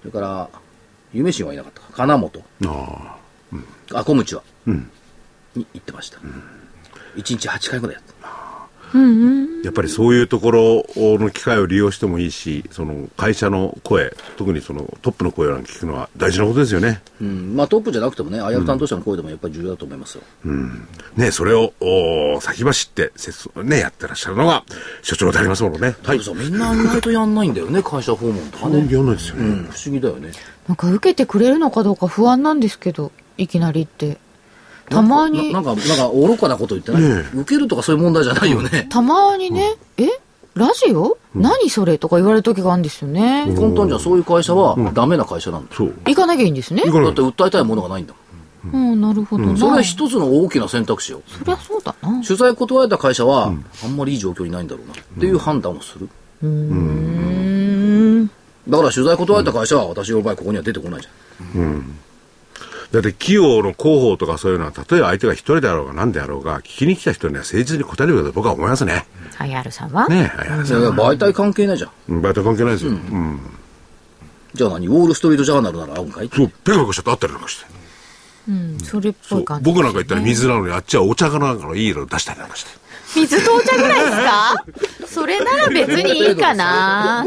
[0.00, 0.48] それから、
[1.12, 3.18] 夢新はいなかったか、金本、あ
[3.92, 3.98] あ。
[3.98, 4.90] アコムチは、うん。
[5.56, 6.18] に行ってました。
[6.18, 8.13] 1日8回ぐらいやった。
[9.64, 17.02] やっぱりそういうところの機会を利用してもいいし、その会社の声、特にそのトップの声を聞くのは大事なことですよね。
[17.20, 20.22] うん、まあトップじゃなくてもね、IR 担当者の声でもやっぱり重要だと思いますよ。
[21.16, 24.64] ね、それをお先走って、せつね、やってらっしゃるのが
[25.02, 25.96] 所長でありますものね。
[26.02, 28.86] だけどさ、みんな意外とやんないんだよね、会社訪問とかね。
[28.90, 29.44] やんないですよね。
[29.44, 30.30] うん、不思議だよね。
[30.68, 34.18] なんか受けてくれるのかどうか不安なんですけど、いきなりって。
[34.88, 38.86] たまにな、なんか、なんか愚かなこと言ってない、ね受けるとかそういう問題じゃないよね。
[38.90, 40.08] たまにね、え？
[40.54, 43.44] ラジオ、何それとか言われる時があるんですよね。
[43.56, 45.74] 簡単じゃんそういう会社はダメな会社なんだ。
[45.74, 45.94] そう。
[46.06, 46.82] 行かなきゃいいんですね？
[46.84, 48.92] だって訴えたいものがないんだもん。
[48.92, 49.56] うん、なるほどな。
[49.58, 51.22] それは一つの大きな選択肢よ。
[51.26, 52.22] そりゃそうだな。
[52.22, 54.92] 取材断られた会社は、あんまりいい状況にないんだろうな。
[54.92, 56.08] っていう判断をする。
[56.42, 58.30] うーん。
[58.68, 61.96] だから取材断られた会社は、私の場合ここには出てこないじゃん。
[62.94, 69.06] だって企業の広報とかそういうのは、例えば相手が一人であろうが何であろうが、聞きに来た人には誠実に答えるべきだと僕は思いますね。
[69.38, 71.90] IR さんは、ねえ、あやいや媒体関係ないじゃん。
[72.08, 72.90] うんバイト関係ないですよ。
[72.92, 73.40] うん。
[74.54, 74.86] じゃあ何？
[74.86, 76.30] ウォール・ストリート・ジャーナルなら合うんかい？
[76.32, 77.66] そう、ペコペコしちゃってあったりなんかして。
[78.48, 82.70] うん、それっぽそいう感じ、僕なんか言ったら水なのに、あっちはお茶かなんかのいい色出したりなんかして。
[83.16, 85.06] 水とお茶ぐらいですか？
[85.08, 87.26] それなら別にいいかな。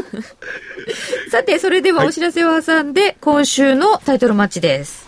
[1.30, 5.07] さて、それではお知らせを挟んで、今週のタイトルマッチです。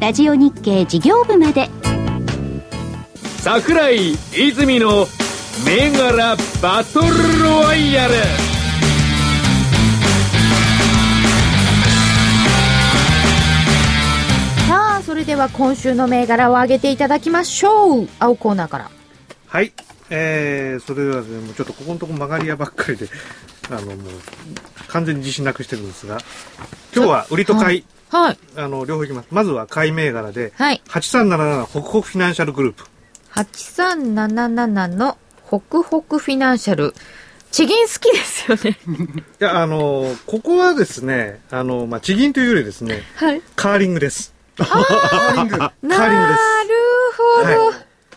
[0.00, 1.68] ラジオ日経事業部まで
[3.38, 5.06] 桜井泉の
[5.66, 8.14] 銘柄バトルロワイヤル
[14.68, 18.08] さあ、それでは今週の銘柄を上げていただきましょう。
[18.20, 18.90] 青コーナーから。
[19.48, 19.72] はい。
[20.10, 23.08] えー、それではですね、もうちょっとここのとこ曲がり屋ばっかりで、
[23.70, 23.96] あの、もう、
[24.86, 26.18] 完全に自信なくしてるんですが、
[26.94, 27.84] 今日は売りと買い、はい。
[28.56, 29.28] あの、両方いきます。
[29.30, 30.82] まずは買い銘柄で、はい。
[30.86, 32.84] 8377ホクホクフィナンシャルグループ。
[33.32, 36.94] 8377のホクホクフィナンシャル。
[37.50, 38.78] 地銀好きですよね。
[39.40, 43.42] いや、あの、ここはですね、あの、まあ、地銀というよりですね、はい。
[43.56, 44.34] カーリングです。
[44.56, 45.58] カーリング。
[45.58, 45.88] カーリングです。
[45.88, 46.14] な
[46.64, 46.74] る
[47.16, 47.66] ほど。
[47.68, 47.72] は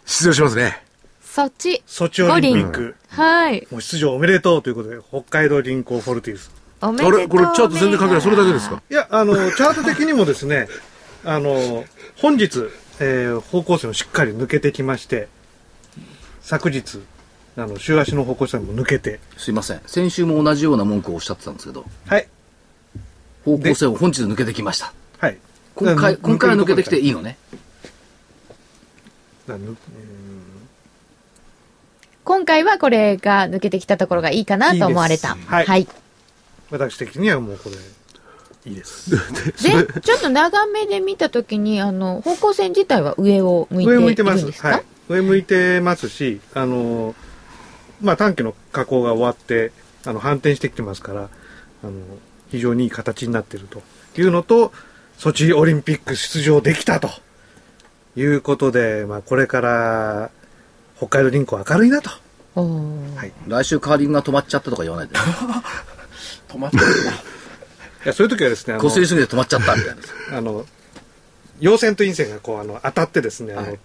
[0.06, 0.84] 出場しますね。
[1.24, 1.82] そっち。
[1.88, 2.96] ソチオリンピック。
[3.08, 3.66] はい。
[3.72, 6.52] もう出場おめでとうということで、北海道銀行フォルティウス。
[6.82, 7.14] おめでとう。
[7.16, 8.22] あれこれチャート全然関係ない。
[8.22, 8.82] それだけですか？
[8.90, 10.68] いや、あの、チャート的にもですね、
[11.26, 11.86] あの、
[12.18, 12.68] 本日、
[13.00, 15.28] えー方向線をしっかり抜けてきまして、
[16.42, 17.00] 昨日、
[17.58, 19.82] あの、週足の方向線も抜けて、すいません。
[19.86, 22.28] 先週も同じような文句をおっしゃってたんですけど、はい。
[23.46, 24.94] 方向性を本日抜けてきました。
[25.20, 25.38] はい。
[25.76, 27.10] 今回、今回は抜けてきていい。
[27.10, 27.38] いのね？
[32.24, 35.30] 今回はこれが抜けてきたところがいいかなと思われた。
[35.30, 35.88] いいですはいはい。
[36.72, 37.76] 私的にはもうこれ、
[38.66, 39.12] いいです。
[39.12, 39.18] で、
[40.02, 44.52] ちょっと長めで見たときに、あの、方向線自体は上を向いてい上るん向いてます。
[44.62, 44.84] はい。
[45.10, 47.16] 上向いてますし、あの、
[48.02, 49.72] まあ、短期の加工が終わって、
[50.06, 51.30] あの、反転してきてますから、
[51.84, 51.92] あの、
[52.50, 53.82] 非常にいい形になっていると
[54.20, 54.72] いうのと、
[55.18, 57.10] ソチオリンピック出場できたと
[58.16, 60.32] いうことで、まあ、これから、
[60.98, 62.10] 北海道銀行明るいなと。
[62.56, 63.30] はい。
[63.30, 65.16] い来週カーリングが止まっちゃったとか言わないで。
[66.52, 66.84] 止まってる
[68.06, 69.96] や、そういう時はですね、こすりすぎて止まっちゃったみたい
[70.32, 70.38] な。
[70.38, 70.66] あの、
[71.60, 73.78] 陽線と陰線がこう、あの、当たってですね、あの、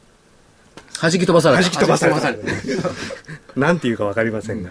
[1.01, 1.63] 弾き飛ばされた。
[1.63, 2.33] 弾き飛ばされた。
[3.57, 4.71] なんていうかわかりませんが。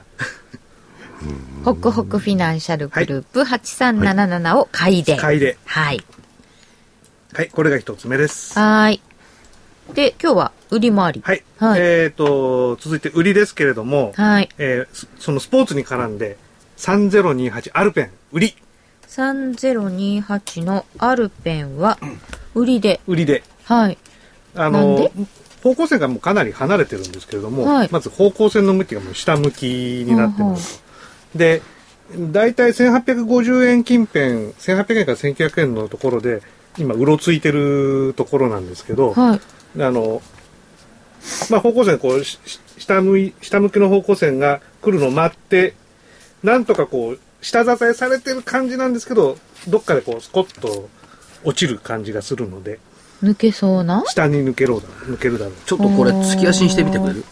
[1.63, 5.17] ホクホクフィナンシャルグループ8377を買いで。
[5.17, 5.57] 買いで。
[5.65, 6.03] はい。
[7.33, 8.57] はい、これが一つ目です。
[8.57, 9.01] はーい。
[9.93, 11.21] で、今日は売り回り。
[11.23, 11.43] はい。
[11.57, 14.49] はいえっ、と、続いて売りですけれども、はい。
[14.57, 16.37] えーそそのスポーツに絡んで、
[16.77, 18.55] 3028アルペン、売り、
[19.07, 21.97] 3028のアルペンは、
[22.53, 22.99] 売りで。
[23.07, 23.43] 売りで。
[23.63, 23.97] はい。
[24.55, 25.09] あの、
[25.63, 29.63] 方向線がもうかなり離れてるんですけれども、はいまず方向線の向きがもう下向き
[30.05, 30.83] になってます
[31.33, 31.39] と。
[31.39, 31.61] で、
[32.31, 36.41] 大体1850円近辺、1800円から1900円のところで、
[36.77, 39.81] 今、うろついてるところなんですけど、はい。
[39.81, 40.21] あの、
[41.49, 42.23] まあ、方向線、こう、
[42.79, 45.73] 下向い、下向きの方向線が来るのを待って、
[46.45, 50.89] なんとかこう、下支えされてる感じなんですけど、どっかでこう、スコッと
[51.43, 52.79] 落ちる感じがするので、
[53.23, 54.03] 抜けそうな？
[54.07, 55.53] 下に抜けろうだ、抜けるだろう。
[55.65, 57.23] ちょっとこれ、突き足にしてみてくれる？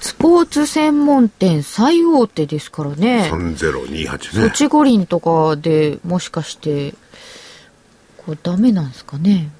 [0.00, 3.30] スポーツ専門店最大手ですからね。
[3.32, 4.50] 3028ソね。
[4.54, 6.92] チ五輪とかでもしかして、
[8.18, 9.50] こうダメなんですかね？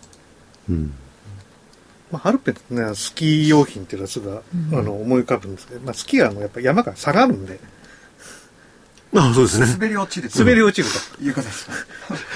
[2.10, 4.42] まあ、アルペンってね、スキー用品っていうのはすぐ、あ
[4.82, 7.60] の、思い浮かぶんですけど、まあ、スキーはあの、やっぱ山が下がるんで、
[9.12, 9.66] あそうですね。
[9.66, 11.22] 滑り落ちる滑り落ちると。
[11.22, 11.68] いうことです。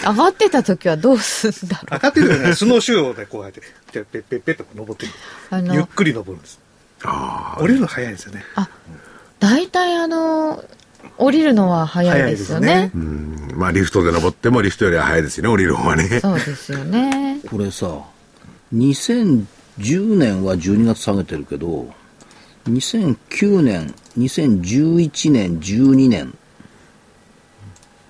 [0.05, 1.95] 上がってた時はどうすんだろう。
[1.95, 3.61] 上がってるよね、スノーシューでこうやって、
[3.93, 5.07] ペッペッペッペッと登って
[5.73, 6.59] ゆっくり登るんです。
[7.05, 8.45] あ降りるの早いですよね。
[9.39, 10.65] 大体あの、
[11.17, 12.67] 降りるのは早いですよね。
[12.67, 16.19] 早いですうんまあ、リフトで登ってもリフトよりは早いですよね、降りる方がね。
[16.21, 17.39] そうですよね。
[17.49, 18.01] これさ、
[19.79, 21.93] 2010年は12月下げてるけど、
[22.69, 26.31] 2009年、2011年、12年っ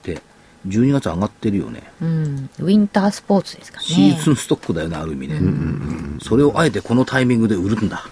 [0.03, 0.22] て、
[0.68, 1.83] 12月上がってるよね。
[2.00, 2.50] うん。
[2.59, 3.85] ウィンタースポーツですかね。
[3.85, 5.40] シーズンストックだよね、ある意味ね。
[6.22, 8.07] それをあえてこのタイミングで売るんだ。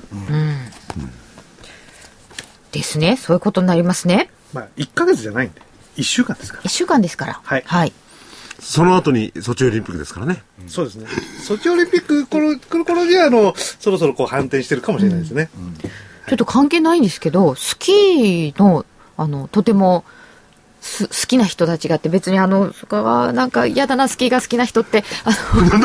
[2.72, 3.16] ですね。
[3.16, 4.30] そういうことになりますね。
[4.52, 5.60] まあ、1ヶ月じゃないんで、
[5.96, 6.62] 1週間ですから。
[6.64, 7.40] 一週間ですから。
[7.42, 7.92] はいはい。
[8.62, 10.42] その後にソチオリンピックですからね。
[10.68, 11.06] そうですね。
[11.42, 15.50] ソチオリンピックこの来る頃には、あの、そろそろこう反転してるかもしれないですね。
[16.28, 20.04] ちょっと関係ないんですけど、スキーの、あの、とても、
[20.80, 25.78] す好きな人たちがあって、別にあの、そこはなんか嫌だな、スキーが好きな人って、あの、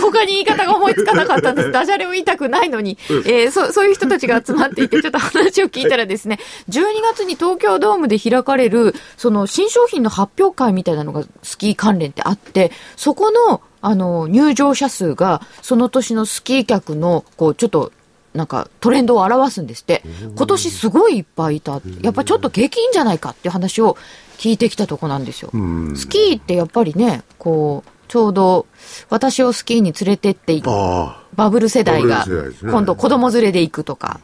[0.00, 1.70] 他に言い方が思いつかなかったんです。
[1.72, 17.92] ダジャレを言いたくないのに、えーそ、そういう人たちが集まっていて、ちょっと話を聞いたらですね、12月に東京ドームで開かれる、その新商品の発表会みたいなのがスキー関連ってあって、そこの、あの、入場者数が、その年のスキー客の、こう、ちょっと、
[18.34, 20.02] なんかトレンドを表すんですって。
[20.36, 21.82] 今年すごいいっぱいいた。
[22.00, 23.98] やっぱちょっと景気いいんじゃないかっていう話を
[24.38, 25.50] 聞いてきたとこなんですよ。
[25.94, 28.66] スキーってやっぱりね、こう、ちょうど
[29.08, 32.26] 私をスキーに連れてってあバブル世代が
[32.60, 34.20] 今度子供連れで行くとか、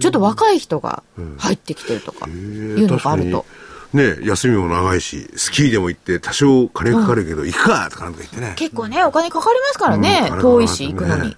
[0.00, 1.02] ちょっと若い人が
[1.38, 2.28] 入ってきてるとか、あ。
[2.28, 3.46] いうのがあると。
[3.94, 8.52] ね休みも長いし、スキーでも行って多少金かかるけど、行くかとかなんか言ってね。
[8.56, 11.34] 結構ね、お金かかりますからね、遠いし行くのに。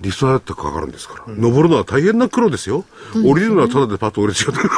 [0.00, 1.34] リフトだってかかるんですから。
[1.34, 2.86] 登るのは大変な苦労ですよ。
[3.14, 4.74] 降りるのはただでパッと降りてしまったけど。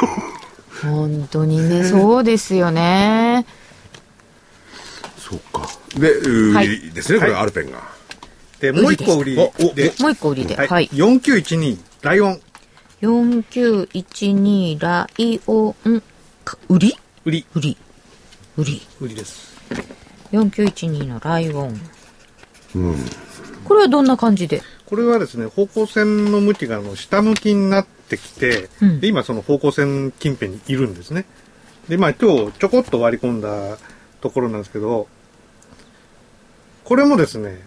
[0.81, 3.28] 本当にね、そうですよね。
[5.29, 5.69] そうか。
[5.99, 7.83] で、売はいりですね、これ、アルペンが。
[8.59, 10.55] で、もう一個売りおおで、もう一個売りで。
[10.55, 10.89] はい、はい。
[10.89, 12.41] 4912ライオン
[13.01, 16.01] 4912ライオン、
[16.43, 16.97] か売り？
[17.25, 17.77] 売り、売り。
[18.57, 18.81] 売り。
[18.99, 19.55] 売りです。
[20.31, 21.79] 4912のライオン。
[23.63, 24.63] これはどんな感じで？
[24.87, 31.25] これはですね、方向線の向きがあの下向きになってきて、うんで、今その方向線近辺にいるんですね。
[31.87, 33.77] で、まあ今日ちょこっと割り込んだ
[34.19, 35.07] ところなんですけど、
[36.89, 37.61] これもですね、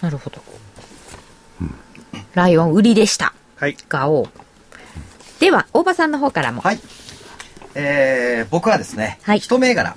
[0.00, 0.40] なるほど。
[2.34, 3.34] ライオン売りでした。
[3.56, 3.76] はい。
[3.88, 4.30] ガオー。
[5.40, 6.60] では、大場さんの方からも。
[6.60, 6.80] はい。
[7.74, 9.96] えー、僕はですね、はい一銘柄。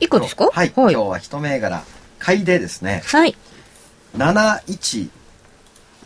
[0.00, 0.44] 一個ですか？
[0.46, 0.72] はい。
[0.74, 0.92] はい。
[0.94, 1.82] 今日は一銘柄。
[2.18, 3.36] 買いでですね、はい。
[4.16, 5.08] 71、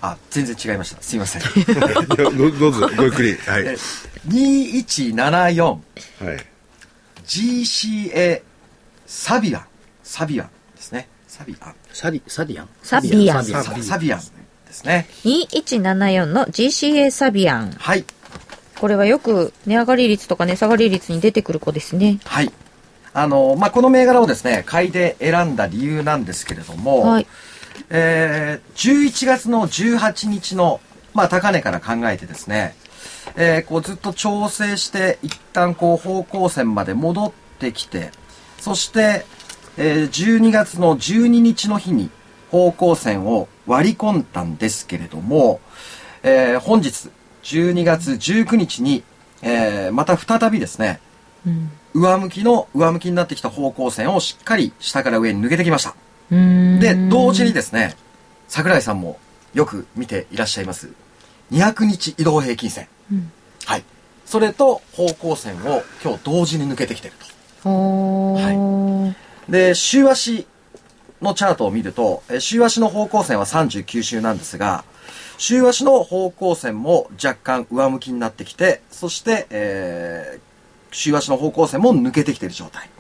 [0.02, 1.02] あ、全然違いました。
[1.02, 1.42] すいません。
[2.16, 3.34] どどうぞ、ごゆっくり。
[3.36, 3.64] はい。
[3.64, 3.76] はい。
[4.28, 5.78] 2174
[7.26, 8.42] GCA
[9.06, 9.64] サビアン。
[10.02, 11.08] サビアンですね。
[11.28, 11.74] サビアン。
[11.92, 14.20] サリ、サディアンサビアンサササビアン
[14.72, 15.06] ですね。
[15.24, 17.72] 2174の GCA サビアン。
[17.72, 18.04] はい。
[18.80, 22.18] これはよく値上がり率とか値下がり率に出てくる子ですね。
[22.24, 22.50] はい。
[23.14, 27.26] あの、まあ、この銘柄をですね、買いで選んだ理由なんですけれども、はい。
[27.90, 30.80] えー、11月の18日の、
[31.12, 32.74] まあ、高値から考えてですね、
[33.36, 38.10] えーこうずっと調整して、一旦こう方向線まで戻ってきて、
[38.58, 39.26] そして、
[39.76, 42.10] えー12月の12日の日に
[42.52, 45.60] 方向線を割り込んだんですけれども、
[46.22, 47.08] えー本日
[47.42, 49.02] 12月19日に、
[49.40, 51.00] えーまた再びですね、
[51.46, 51.70] うん。
[51.94, 55.96] 上向きの上向きになってきた方向線をしっかり下から上に抜けてきました。
[56.30, 57.96] で、同時にですね、
[58.48, 59.18] 桜井さんも
[59.54, 60.90] よく見ていらっしゃいます、
[61.50, 62.86] 200日移動平均線。
[63.10, 63.32] うん
[63.64, 63.84] はい。
[64.26, 67.14] それと方向線を今日同時に抜けてきてる
[67.62, 67.68] と。
[67.68, 69.14] ほー。
[69.48, 70.46] で、週足
[71.22, 74.84] のチャートを見ると、え週足の方向線は39週なんですが、
[75.38, 80.52] 週足の方向線も若干上向きになってきて、そして、えー
[80.94, 82.90] 週足の方向線も抜けてきている状態。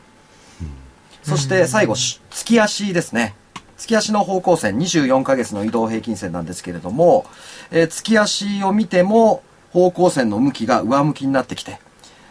[1.22, 3.34] そして最後、し月足ですね。
[3.76, 7.26] 月足の方向線、24ヶ月の移動平均線なんですけれども、
[7.70, 9.42] えー月足を見ても
[9.72, 11.78] 方向線の向きが上向きになってきて、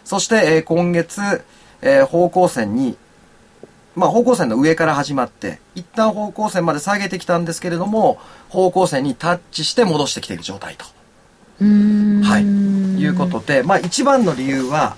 [0.04, 1.20] そして、えー今月、
[1.80, 2.96] えー方向線に
[3.94, 8.18] まあ、方向線の上から始まって、一旦方向線まで下げてきたんですけれども、
[8.48, 10.84] 方向線にタッチして戻してきている状態と。
[11.60, 12.42] はい。
[12.42, 14.96] いうことで、まあ、一番の理由は、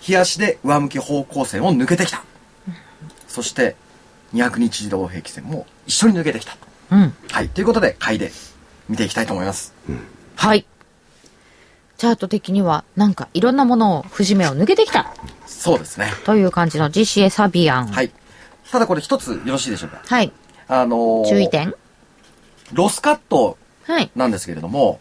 [0.00, 2.24] 日足で上向き方向線を抜けてきた。
[3.26, 3.76] そして、
[4.34, 6.56] 200日移動平均線も一緒に抜けてきた。
[6.90, 7.14] うん。
[7.30, 7.48] はい。
[7.48, 8.30] ということで、買いで
[8.88, 9.74] 見ていきたいと思います。
[10.36, 10.66] はい。
[11.98, 15.14] チャート的には、なんかいろんなものを、節目を抜けてきた
[15.62, 16.12] そうですね。
[16.24, 17.86] という感じの GCA サビアン。
[17.86, 18.10] はい。
[18.70, 20.02] ただこれ一つよろしいでしょうか。
[20.04, 20.32] はい。
[20.68, 21.74] あのー注意点
[22.72, 24.10] ロスカットはい。
[24.16, 25.00] なんですけれども、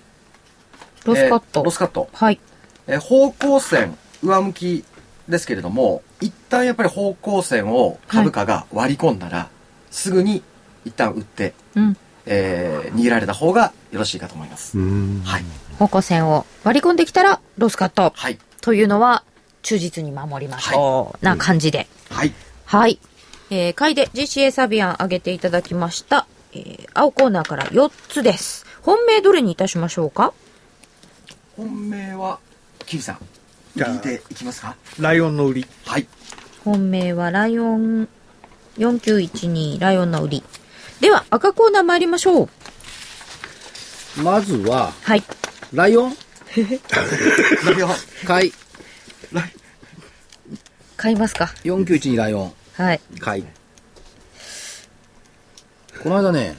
[1.06, 1.60] ロスカット。
[1.60, 2.10] えーロスカット。
[2.14, 2.40] はい。
[2.88, 4.86] えー方向線上向き
[5.30, 9.50] ですけれども一旦やっぱり方向線を株価が割り込んだら、
[9.90, 10.44] すぐに
[10.86, 11.98] 一旦売って、うん。
[12.26, 15.22] えー逃げられた方がよろしいかと思います、うん。
[15.24, 15.44] はい
[15.80, 18.12] 方向線を割り込んできたら、ロスカット。
[18.16, 19.24] はいというのは、
[19.64, 21.26] 忠実に守りましょう。
[21.26, 21.88] な感じで。
[22.10, 22.34] はい
[22.66, 23.00] はい。
[23.50, 26.26] えー、買いで GCA サビアン上げていただきました。
[26.54, 28.66] えー、青コーナーから4つです。
[28.82, 30.34] 本命どれにいたしましょうか？
[31.58, 32.40] 本命は
[32.86, 33.18] キリさん
[33.76, 34.76] じゃあ聞いていきますか？
[35.00, 35.66] ライオンの売り。
[35.86, 36.08] はい
[36.64, 38.08] 本命はライオン
[38.78, 40.44] 4912ライオンの売り。
[41.02, 42.50] では赤コーナー参りましょう。
[44.24, 45.24] まずは、はい。
[45.74, 46.16] ライオン？
[47.66, 47.92] ライオン
[48.28, 48.54] 買い。
[50.98, 52.54] 買いますか4912ライオン。
[52.74, 53.00] はい。
[53.20, 53.46] 買い。
[56.04, 56.56] この間ね、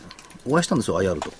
[0.46, 1.32] お会いしたんですよ、IR と。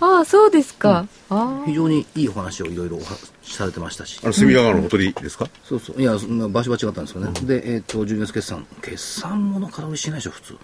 [0.00, 1.06] ああ、そうですか。
[1.30, 4.26] あ非常にいいお話をいろいろお話しされてましたしあ。
[4.26, 5.48] の、隅田川のほとりですか？
[5.64, 6.00] そうそう。
[6.00, 7.40] いや、そんな場所は違ったんですけどね。
[7.42, 8.66] で、えっ、と、12月決算。
[8.82, 10.56] 決算もの空売りしないでしょ、普通。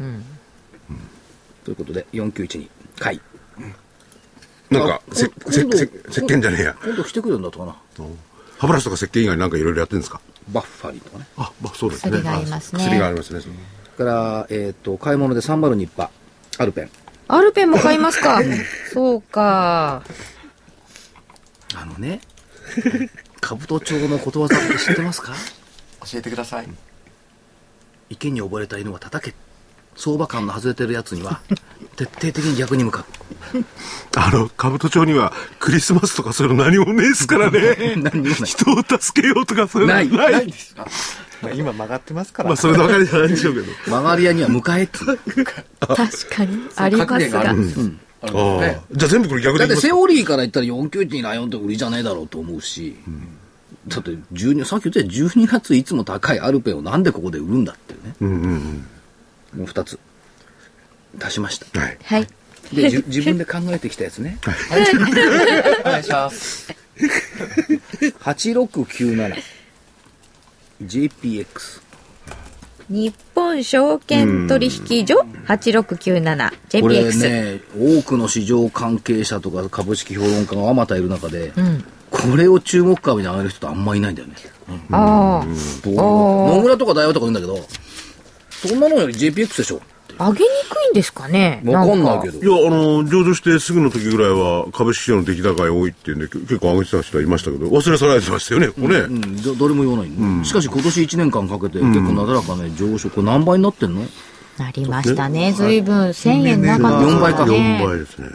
[0.00, 0.24] うん。
[1.64, 2.68] ということで、4912。
[2.98, 3.20] 買い。
[4.70, 6.76] なんか、あせ、せ、今度せ、石鹸じゃねえや。
[6.84, 7.76] 今度来てくれるんだったかな。
[8.62, 10.20] 歯ブラシとか石鹸以外になんかいろいろやってるんですか？
[10.48, 11.26] バッファリーとかね。
[11.36, 12.12] あ、まあそうですね。
[12.12, 13.40] 薬がありますね薬がありますね。
[13.40, 13.54] それ
[13.98, 16.10] から、えっ、と、買い物で302パ。
[16.58, 16.90] アルペン。
[17.28, 18.40] アルペンも買いますか？
[18.92, 20.02] そうか。
[21.74, 22.20] あのね、
[23.40, 25.32] 兜町のことわざって知ってますか？
[26.10, 26.68] 教えてください。
[28.10, 29.34] 池に溺れた犬は叩け。
[29.96, 31.40] 相場感の外れてるやつには、
[31.96, 33.04] 徹底的に逆に向か
[34.16, 37.94] あの、兜町にはクリスマスとかそういうの何もねえっすからね。
[37.96, 40.32] 何にもない人を助けようとかそういうのないない。
[40.32, 40.86] ないですか
[41.42, 43.66] まあ今曲がってますから、まあそればかりじゃないんでしょうけど。
[43.70, 43.90] う。
[43.90, 45.18] 曲がり屋には迎えっつう。
[45.84, 46.68] 確かに。
[46.76, 47.20] ありますがある。
[47.20, 47.40] んですよ。
[47.40, 48.80] あるんですああね。
[48.92, 52.96] じゃあ全部これ逆だってセオリーから言ったら492ライオンって売りじゃねえだろうと思うし、
[53.88, 58.14] だって12、さっき言ったように12月いつも高いアルペンをなんでここで売るんだっていうね。
[58.20, 58.86] うんうん
[59.54, 59.98] もう2つ。
[61.14, 61.66] 出しました。
[61.74, 61.80] うん。
[61.80, 61.98] はい。
[62.04, 62.28] はい。
[62.72, 64.38] で、 自分で考えてきたやつね。
[65.84, 66.72] お願いします。
[68.20, 69.42] 8697。
[70.84, 71.46] JPX。
[72.88, 77.18] 日本証券取引所8697これ JPX。
[77.22, 81.84] ね、多くの市場関係者とか株式評論家があまたいる中で、うん。
[82.10, 84.34] これを注目株に上げる人ってあんまいないんだよね。
[84.90, 85.44] あ
[85.82, 85.94] どう？
[85.94, 87.66] 野村とか大和とか言うんだけど、
[88.68, 89.80] そんなのより JPX でしょ
[90.18, 90.28] あ。
[90.30, 91.62] 上げにくいんですかね？
[91.64, 92.40] わかんないけど。
[92.40, 92.60] ど。
[92.60, 98.96] いや、あの、上場してすぐの時ぐらいは株式市場の出来高が多いっていうんで、け結構上げてた人はいましたけど、忘れ去られてましたよね、ここね。
[98.98, 103.10] うん、どどれも言わない、ねしかし今年1年間かけて結構なだらかね、上昇。
[103.10, 104.02] これ何倍になってんの
[104.58, 105.52] なりましたね。
[105.52, 108.28] 随分1000円なかった4倍か4倍ですね。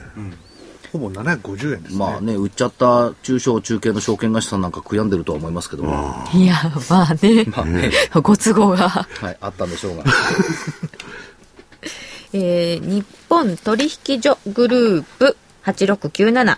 [0.92, 2.00] ほぼ750円ですね。
[2.00, 6.16] まあね、売っちゃった中小中堅の証券会社さんなんか悔やんでるとは思いますけども。
[6.34, 6.56] いや、
[6.90, 7.44] まあね。
[7.46, 7.92] まあね、
[8.24, 8.90] ご都合が。
[8.90, 10.04] はい、あったんでしょうが。
[12.34, 16.58] えー、日本取引所グループ8697。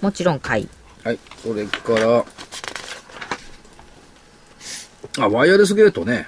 [0.00, 0.68] もちろん買い。
[1.04, 2.24] はい、それから、
[5.24, 6.26] あ、ワイヤレスゲートね。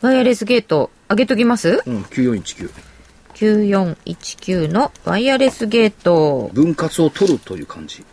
[0.00, 1.82] ワイヤレスゲート上げときます？
[1.86, 2.70] うん、9419。
[3.38, 6.50] ?9419 のワイヤレスゲート。
[6.52, 8.04] 分割を取るという感じ。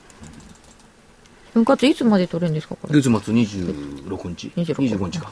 [1.54, 3.02] 分割いつまで取れるんですかこれ？
[3.02, 5.32] 月末26日26 25日か。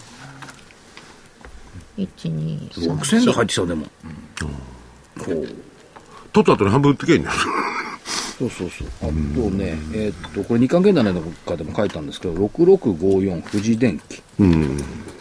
[1.97, 2.95] 1、2、3。
[2.97, 3.85] 6000円で入ってきたでも。
[5.19, 5.47] こう。
[6.31, 7.29] 取った後に半分売ってけんね。
[8.05, 8.87] そうそうそう。
[9.01, 14.21] あとね、えーっと、これ日刊現代の中でも書いたんですけど、6654富士電機。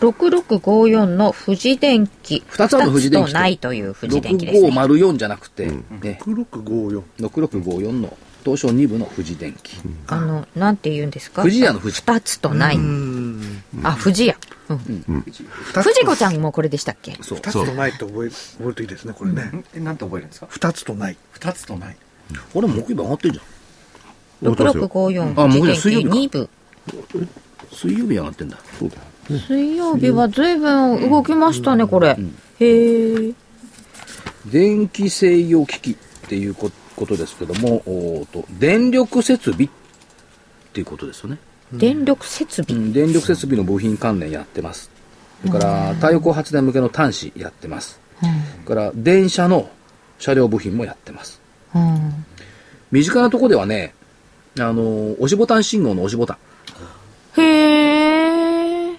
[0.01, 2.43] 6654の富士電機。
[2.49, 4.69] 二つある富士電機二つとないという富士電機ですね。
[4.71, 7.03] 6504じゃなくて、ね、6654。
[7.21, 9.77] 6654の東証2部の富士電機。
[10.09, 11.43] あの、なんて言うんですか？
[11.43, 12.79] 富士屋の富士二つとない。
[13.85, 14.37] あ、富士屋。
[14.69, 15.25] うん。
[15.73, 17.17] 富士子ちゃんもこれでしたっけ？
[17.21, 17.39] そう。
[17.39, 19.65] 2つとないと覚え覚えるといいですね、これね。
[19.75, 21.17] え、なんて覚えるんですか？2つとない。
[21.31, 21.97] 二つとない。
[22.53, 24.53] これ木曜日上がってるじゃん。
[24.53, 26.49] 6654あ富士電機もうね水曜日か2
[27.19, 27.29] 部。
[27.73, 28.59] 水曜日上がってんだ。
[28.79, 28.97] そうだ。
[29.39, 32.19] 水曜日は随分動きましたね、これ。
[32.59, 33.33] へえ。
[34.47, 39.69] 電気制御機器っていうこことですけども、おーと電力設備っ
[40.73, 41.39] ていうことですよね。
[41.73, 42.81] 電力設う備。
[42.81, 44.91] ん、電力設備の部品関連やってます。
[45.47, 48.01] それから太陽光発電向けの端子やってます。
[48.21, 48.33] それ
[48.67, 49.71] から電車の
[50.19, 51.41] 車両部品もやってます。
[51.75, 52.25] うん。
[52.91, 53.95] 身近なところではね、
[54.59, 56.39] あの、押しボタン信号の押しボタ
[57.37, 57.41] ン。
[57.41, 58.99] へえ。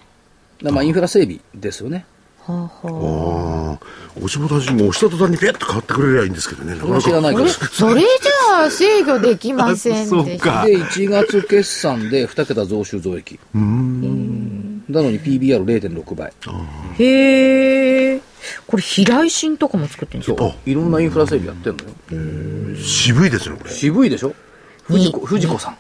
[0.64, 2.06] だまあインフラ整備ですよね。
[2.46, 6.76] はあはああ、押しボタン信号押した途端にピュッと変わってくれりゃいいんですけどね。
[6.76, 7.46] なこれは知らないけど。
[7.46, 7.50] あ。
[7.50, 10.66] それじゃあ制御できませんでした。
[10.66, 13.40] で、1月決算で2桁増収増益。
[14.90, 16.34] なのに PBR0.6 倍。
[17.00, 18.22] へえ。
[18.68, 20.70] これ、平井心とかも作ってるんですかそう。
[20.70, 22.78] いろんなインフラ整備やってんのよ。
[22.84, 23.72] 渋いですね、これ。
[23.72, 24.34] 渋いでしょ？
[24.84, 25.78] 藤子、藤子さん。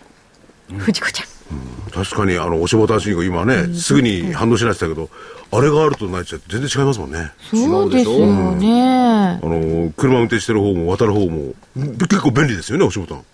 [0.77, 1.27] 藤子ちゃん。
[1.91, 5.15] 確かに、あの、押しボタン信号今ね、すぐに反応しないって言ったけ
[5.51, 7.31] ど、あれがあるとないって全然違いますもんね。
[7.51, 9.39] そうですよね。
[9.39, 13.25] あの、車運転してる方も渡る方も、結構便利ですよね、押しボタン。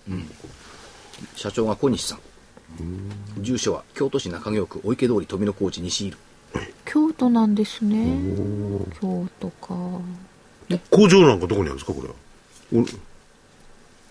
[1.36, 2.18] 社長が小西さん。
[3.38, 6.16] 住所は京都市中京区お池通り富野高地西入
[6.84, 8.18] 京都なんですね。
[9.00, 9.74] 京都か。
[10.90, 12.14] 工場なんかどこにあるんですか、これは？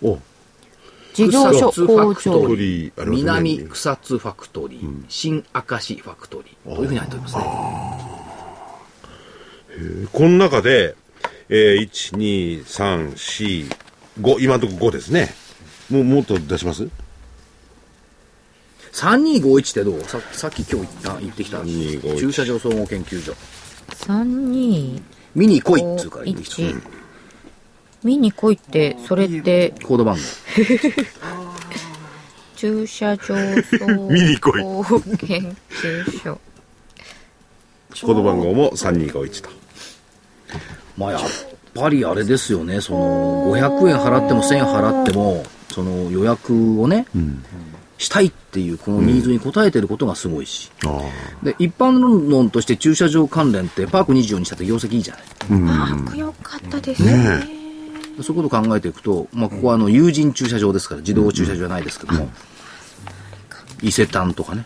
[0.01, 0.19] お、お、
[1.13, 3.05] 事業所草津工場。
[3.05, 7.43] 南草津ファクトリー、新明石ファクトリーというふうに入っておりますね。
[10.11, 10.95] この中で、
[11.49, 13.75] えー、1、2、3、4、
[14.21, 15.33] 5、今のところ5ですね。
[15.89, 16.87] もう、もっと出します？
[18.93, 20.01] 3251ってどう？
[20.03, 23.33] ささっき今日言った言ってきた3251駐車場総合研究所。
[23.91, 25.01] 3、2、
[25.35, 26.55] 見に来いっつうから言ってきた。
[26.61, 26.81] 1。
[28.03, 30.21] 見に来いって、それって、コード番号。
[32.55, 34.09] 駐車場総合
[35.17, 36.39] 研究所。
[38.01, 39.49] コード番号も3251と。
[40.97, 41.21] まあやっ
[41.73, 47.05] ぱりあれですよね、その、500円払っても1000円払っても、その予約をね、
[47.99, 50.71] したいっていうこのニーズに応えてることがすごいし。
[50.85, 51.01] あ
[51.43, 51.99] で、一般
[52.31, 55.23] 論として駐車場関連ってパーク24にしたって業績いいじゃない。
[55.37, 57.59] パーク良かったですね。
[58.23, 62.29] そういうことを考えていくと、まあ、ここはあの有人駐車場ですから、自動駐車場じゃないですけども、
[63.81, 64.65] 伊勢丹とかね、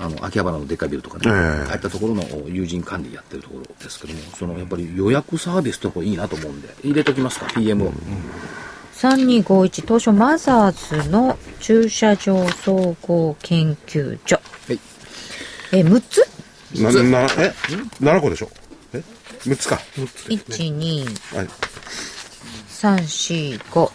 [0.00, 1.32] あの秋葉原のでっかいビルとかね、ええ
[1.68, 7.92] ああいったところの有人管理やってるところですけども、そのやっぱり予約サービスとかいいなと思うんで、入れときますか、PM を。
[9.02, 14.36] 3251東証マザーズの駐車場総合研究所。
[14.68, 14.78] はい
[15.72, 16.22] え、6つ？
[16.76, 16.92] あ。
[17.10, 17.52] な、な、え
[18.00, 18.50] ?7 個でしょ？
[18.92, 19.02] え
[19.44, 19.80] ?6 つか。
[19.96, 21.48] ?1、2、はい。
[22.68, 23.90] 3、4、5。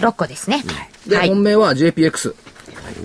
[0.00, 0.64] 6個ですね。
[1.06, 1.28] で、はい。
[1.28, 2.34] 本命は JPX。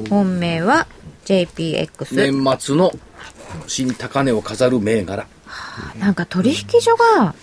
[0.09, 0.88] 本命は
[1.25, 2.15] JPX。
[2.15, 2.91] 年末の
[3.67, 5.27] 新高値を飾る銘柄。
[5.99, 7.35] なんか取引所が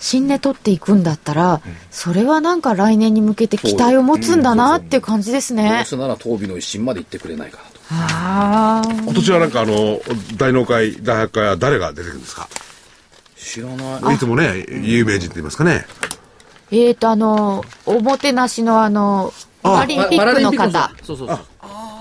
[0.00, 5.86] 新値取っていくんだったら、それはなんか来年に向けて期待を持つんだなっていう感じですどねう。
[5.86, 7.70] せなら当備の一新まで行ってくれないかなと。
[7.90, 8.88] ああ。
[9.04, 10.00] 今年はなんかあの、
[10.36, 12.48] 大納会、大発会は誰が出てくるんですか？
[13.36, 14.14] 知らない。
[14.14, 15.86] いつもね、有名人って言いますかね。
[16.70, 19.32] えーと、あの、おもてなしのあの、
[19.62, 20.92] パラリンピックの方。
[21.02, 21.38] そうそうそう。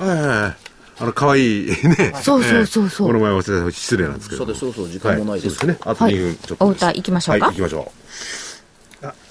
[0.06, 0.69] はい。
[1.00, 2.14] あの、可愛いね。
[2.22, 4.40] そうそうそうそうこの前忘れた失礼なんですけど。
[4.40, 5.66] そうです、そろそろ時間もないです。
[5.66, 5.78] ね。
[5.82, 6.64] あとはい2分ちょっとです。
[6.64, 7.46] お歌行きましょうか？
[7.48, 7.92] はい、行きましょ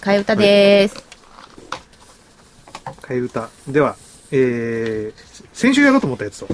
[0.00, 1.04] 替え歌です。
[3.02, 3.96] 替え歌では、
[4.30, 6.48] えー、先週やろうと思ったやつと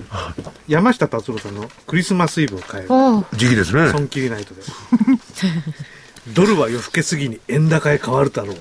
[0.68, 3.26] 山下達郎さんの「クリスマスイブ」を変えるおうう。
[3.36, 3.90] 時期ですね。
[3.90, 4.62] 損切りナイトで
[6.32, 8.56] ドルは夜更けすぎに円高へ変わるだろう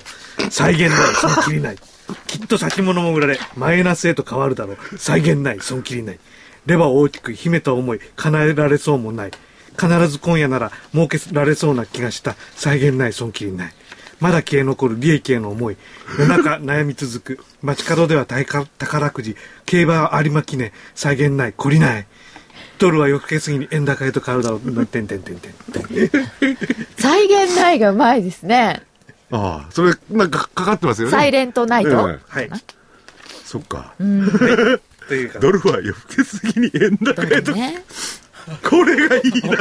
[0.49, 1.77] 再現ない損切りない
[2.27, 6.19] きっと先物も売られマイナスへと変わるだろう再現ない損切りない
[6.65, 9.31] レバーを大きく秘めた思い叶えられそうもない
[9.77, 13.73] 必ず今夜なら儲けられそうな気がした再現ない損切りない
[14.19, 15.77] まだ消え残る利益への思い
[16.17, 19.35] 夜中悩み続く街角では大か宝くじ
[19.65, 22.07] 競馬は有馬記念再現ない懲りない
[22.79, 24.85] ドルは夜更けすぎに円高へと変わるだろう。
[24.85, 25.53] てんてんてんてん。
[26.97, 28.81] 再現ないがうまいですね。
[29.31, 31.11] ああ、それ、なんかかかってますよね。
[31.11, 31.89] サイレントナイト。
[31.89, 32.49] ええはい。
[33.45, 33.93] そっか。
[35.13, 37.51] というか、ドルは夜更けすぎに円高へと。
[37.51, 37.83] ね。
[38.67, 39.57] これがいいな。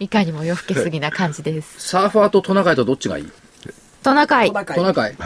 [0.00, 1.74] いかにも夜更けすぎな感じです。
[1.78, 3.30] サーファーとトナカイとどっちがいい？
[4.02, 4.50] トナカイ。
[4.50, 5.16] トナカイ。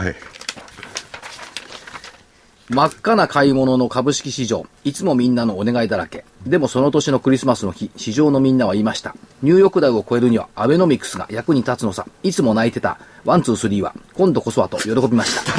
[2.69, 2.75] はい。
[2.75, 4.65] 真っ赤な買い物の株式市場。
[4.83, 6.25] いつもみんなのお願いだらけ。
[6.45, 9.15] でもその年のクリスマスの日、市場のみんなは言いました。
[9.41, 12.05] ニューヨークダウを超えるにはアベノミクスが役に立つのさ。
[12.23, 12.99] いつも泣いてた。
[13.25, 15.53] ワン、ツー、スリーは、今度こそはと喜びました。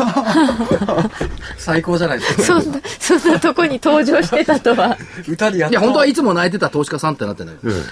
[1.56, 2.42] 最高じゃないですか。
[2.42, 4.96] そんな、そんなとこに登場してたとは。
[5.26, 7.58] 歌にやっいや、本当はいつも泣いてた投資家さんってなってんだよ。
[7.62, 7.82] うん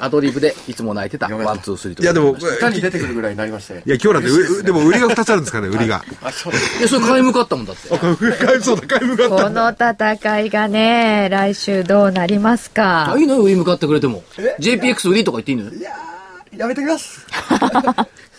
[0.00, 1.28] アドリブでいつも泣いてた。
[1.28, 2.02] ワン、ツー、スリーと。
[2.02, 3.82] いや、でも、歌に出てくるぐらいになりまして。
[3.86, 6.04] いや、今日なんてう、でも売りが2つあるんですかね、売りが。
[6.22, 7.88] あ、そういや、それ買い向かったもんだって。
[8.44, 13.12] 買いそうだ、買い向かっこの戦いがね、来週どうなりますか？
[13.12, 13.18] あ、。
[13.18, 14.22] いいのよ、売り向かってくれても。
[14.60, 15.70] JPX 売りとか言っていいのよ。
[16.56, 17.26] やめてきます。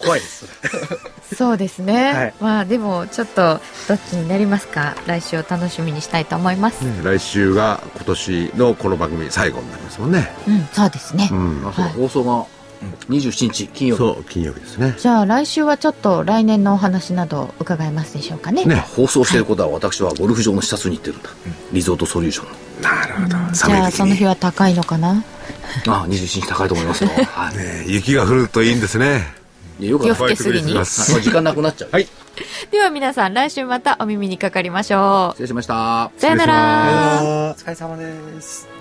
[0.00, 0.46] 怖いです。
[1.36, 2.12] そうですね。
[2.12, 4.94] はいまあでも、ちょっと、どっちになりますか？
[5.06, 6.78] 来週を楽しみにしたいと思います。
[7.02, 7.10] た。
[7.10, 10.32] 来週が今年のこの番組最後になりますもんね。
[10.46, 11.28] うん、そうですね。
[11.30, 11.64] うん。
[11.68, 12.46] あ、そうだ、放送が
[13.10, 13.98] 27日、金曜日。
[13.98, 14.94] そう、金曜日ですね。
[14.98, 18.64] じゃあ来週はちょっと来年のお話など伺えますでしょうかね。
[18.64, 18.76] ね。
[18.76, 21.30] 放送していることは私はゴルフ場の視察に行ってるんだ。
[21.72, 22.46] リゾートソリューション
[22.82, 22.88] の。
[22.88, 23.28] なるほど。
[23.52, 25.22] じゃあその日は高いのかな？
[25.88, 27.10] ああ、27日高いと思いますよ。
[27.34, 27.56] はい。
[27.56, 29.37] ね雪が降るといいんですね。
[29.78, 30.74] 夜更けすぎに？
[30.74, 31.90] はいこれ時間なくなっちゃう。
[31.92, 32.08] はい。
[32.70, 35.32] では皆さん来週またお耳にかかりましょう。
[35.32, 36.10] 失礼しました。
[36.16, 37.52] さよなら。
[37.52, 38.77] お疲れ様です。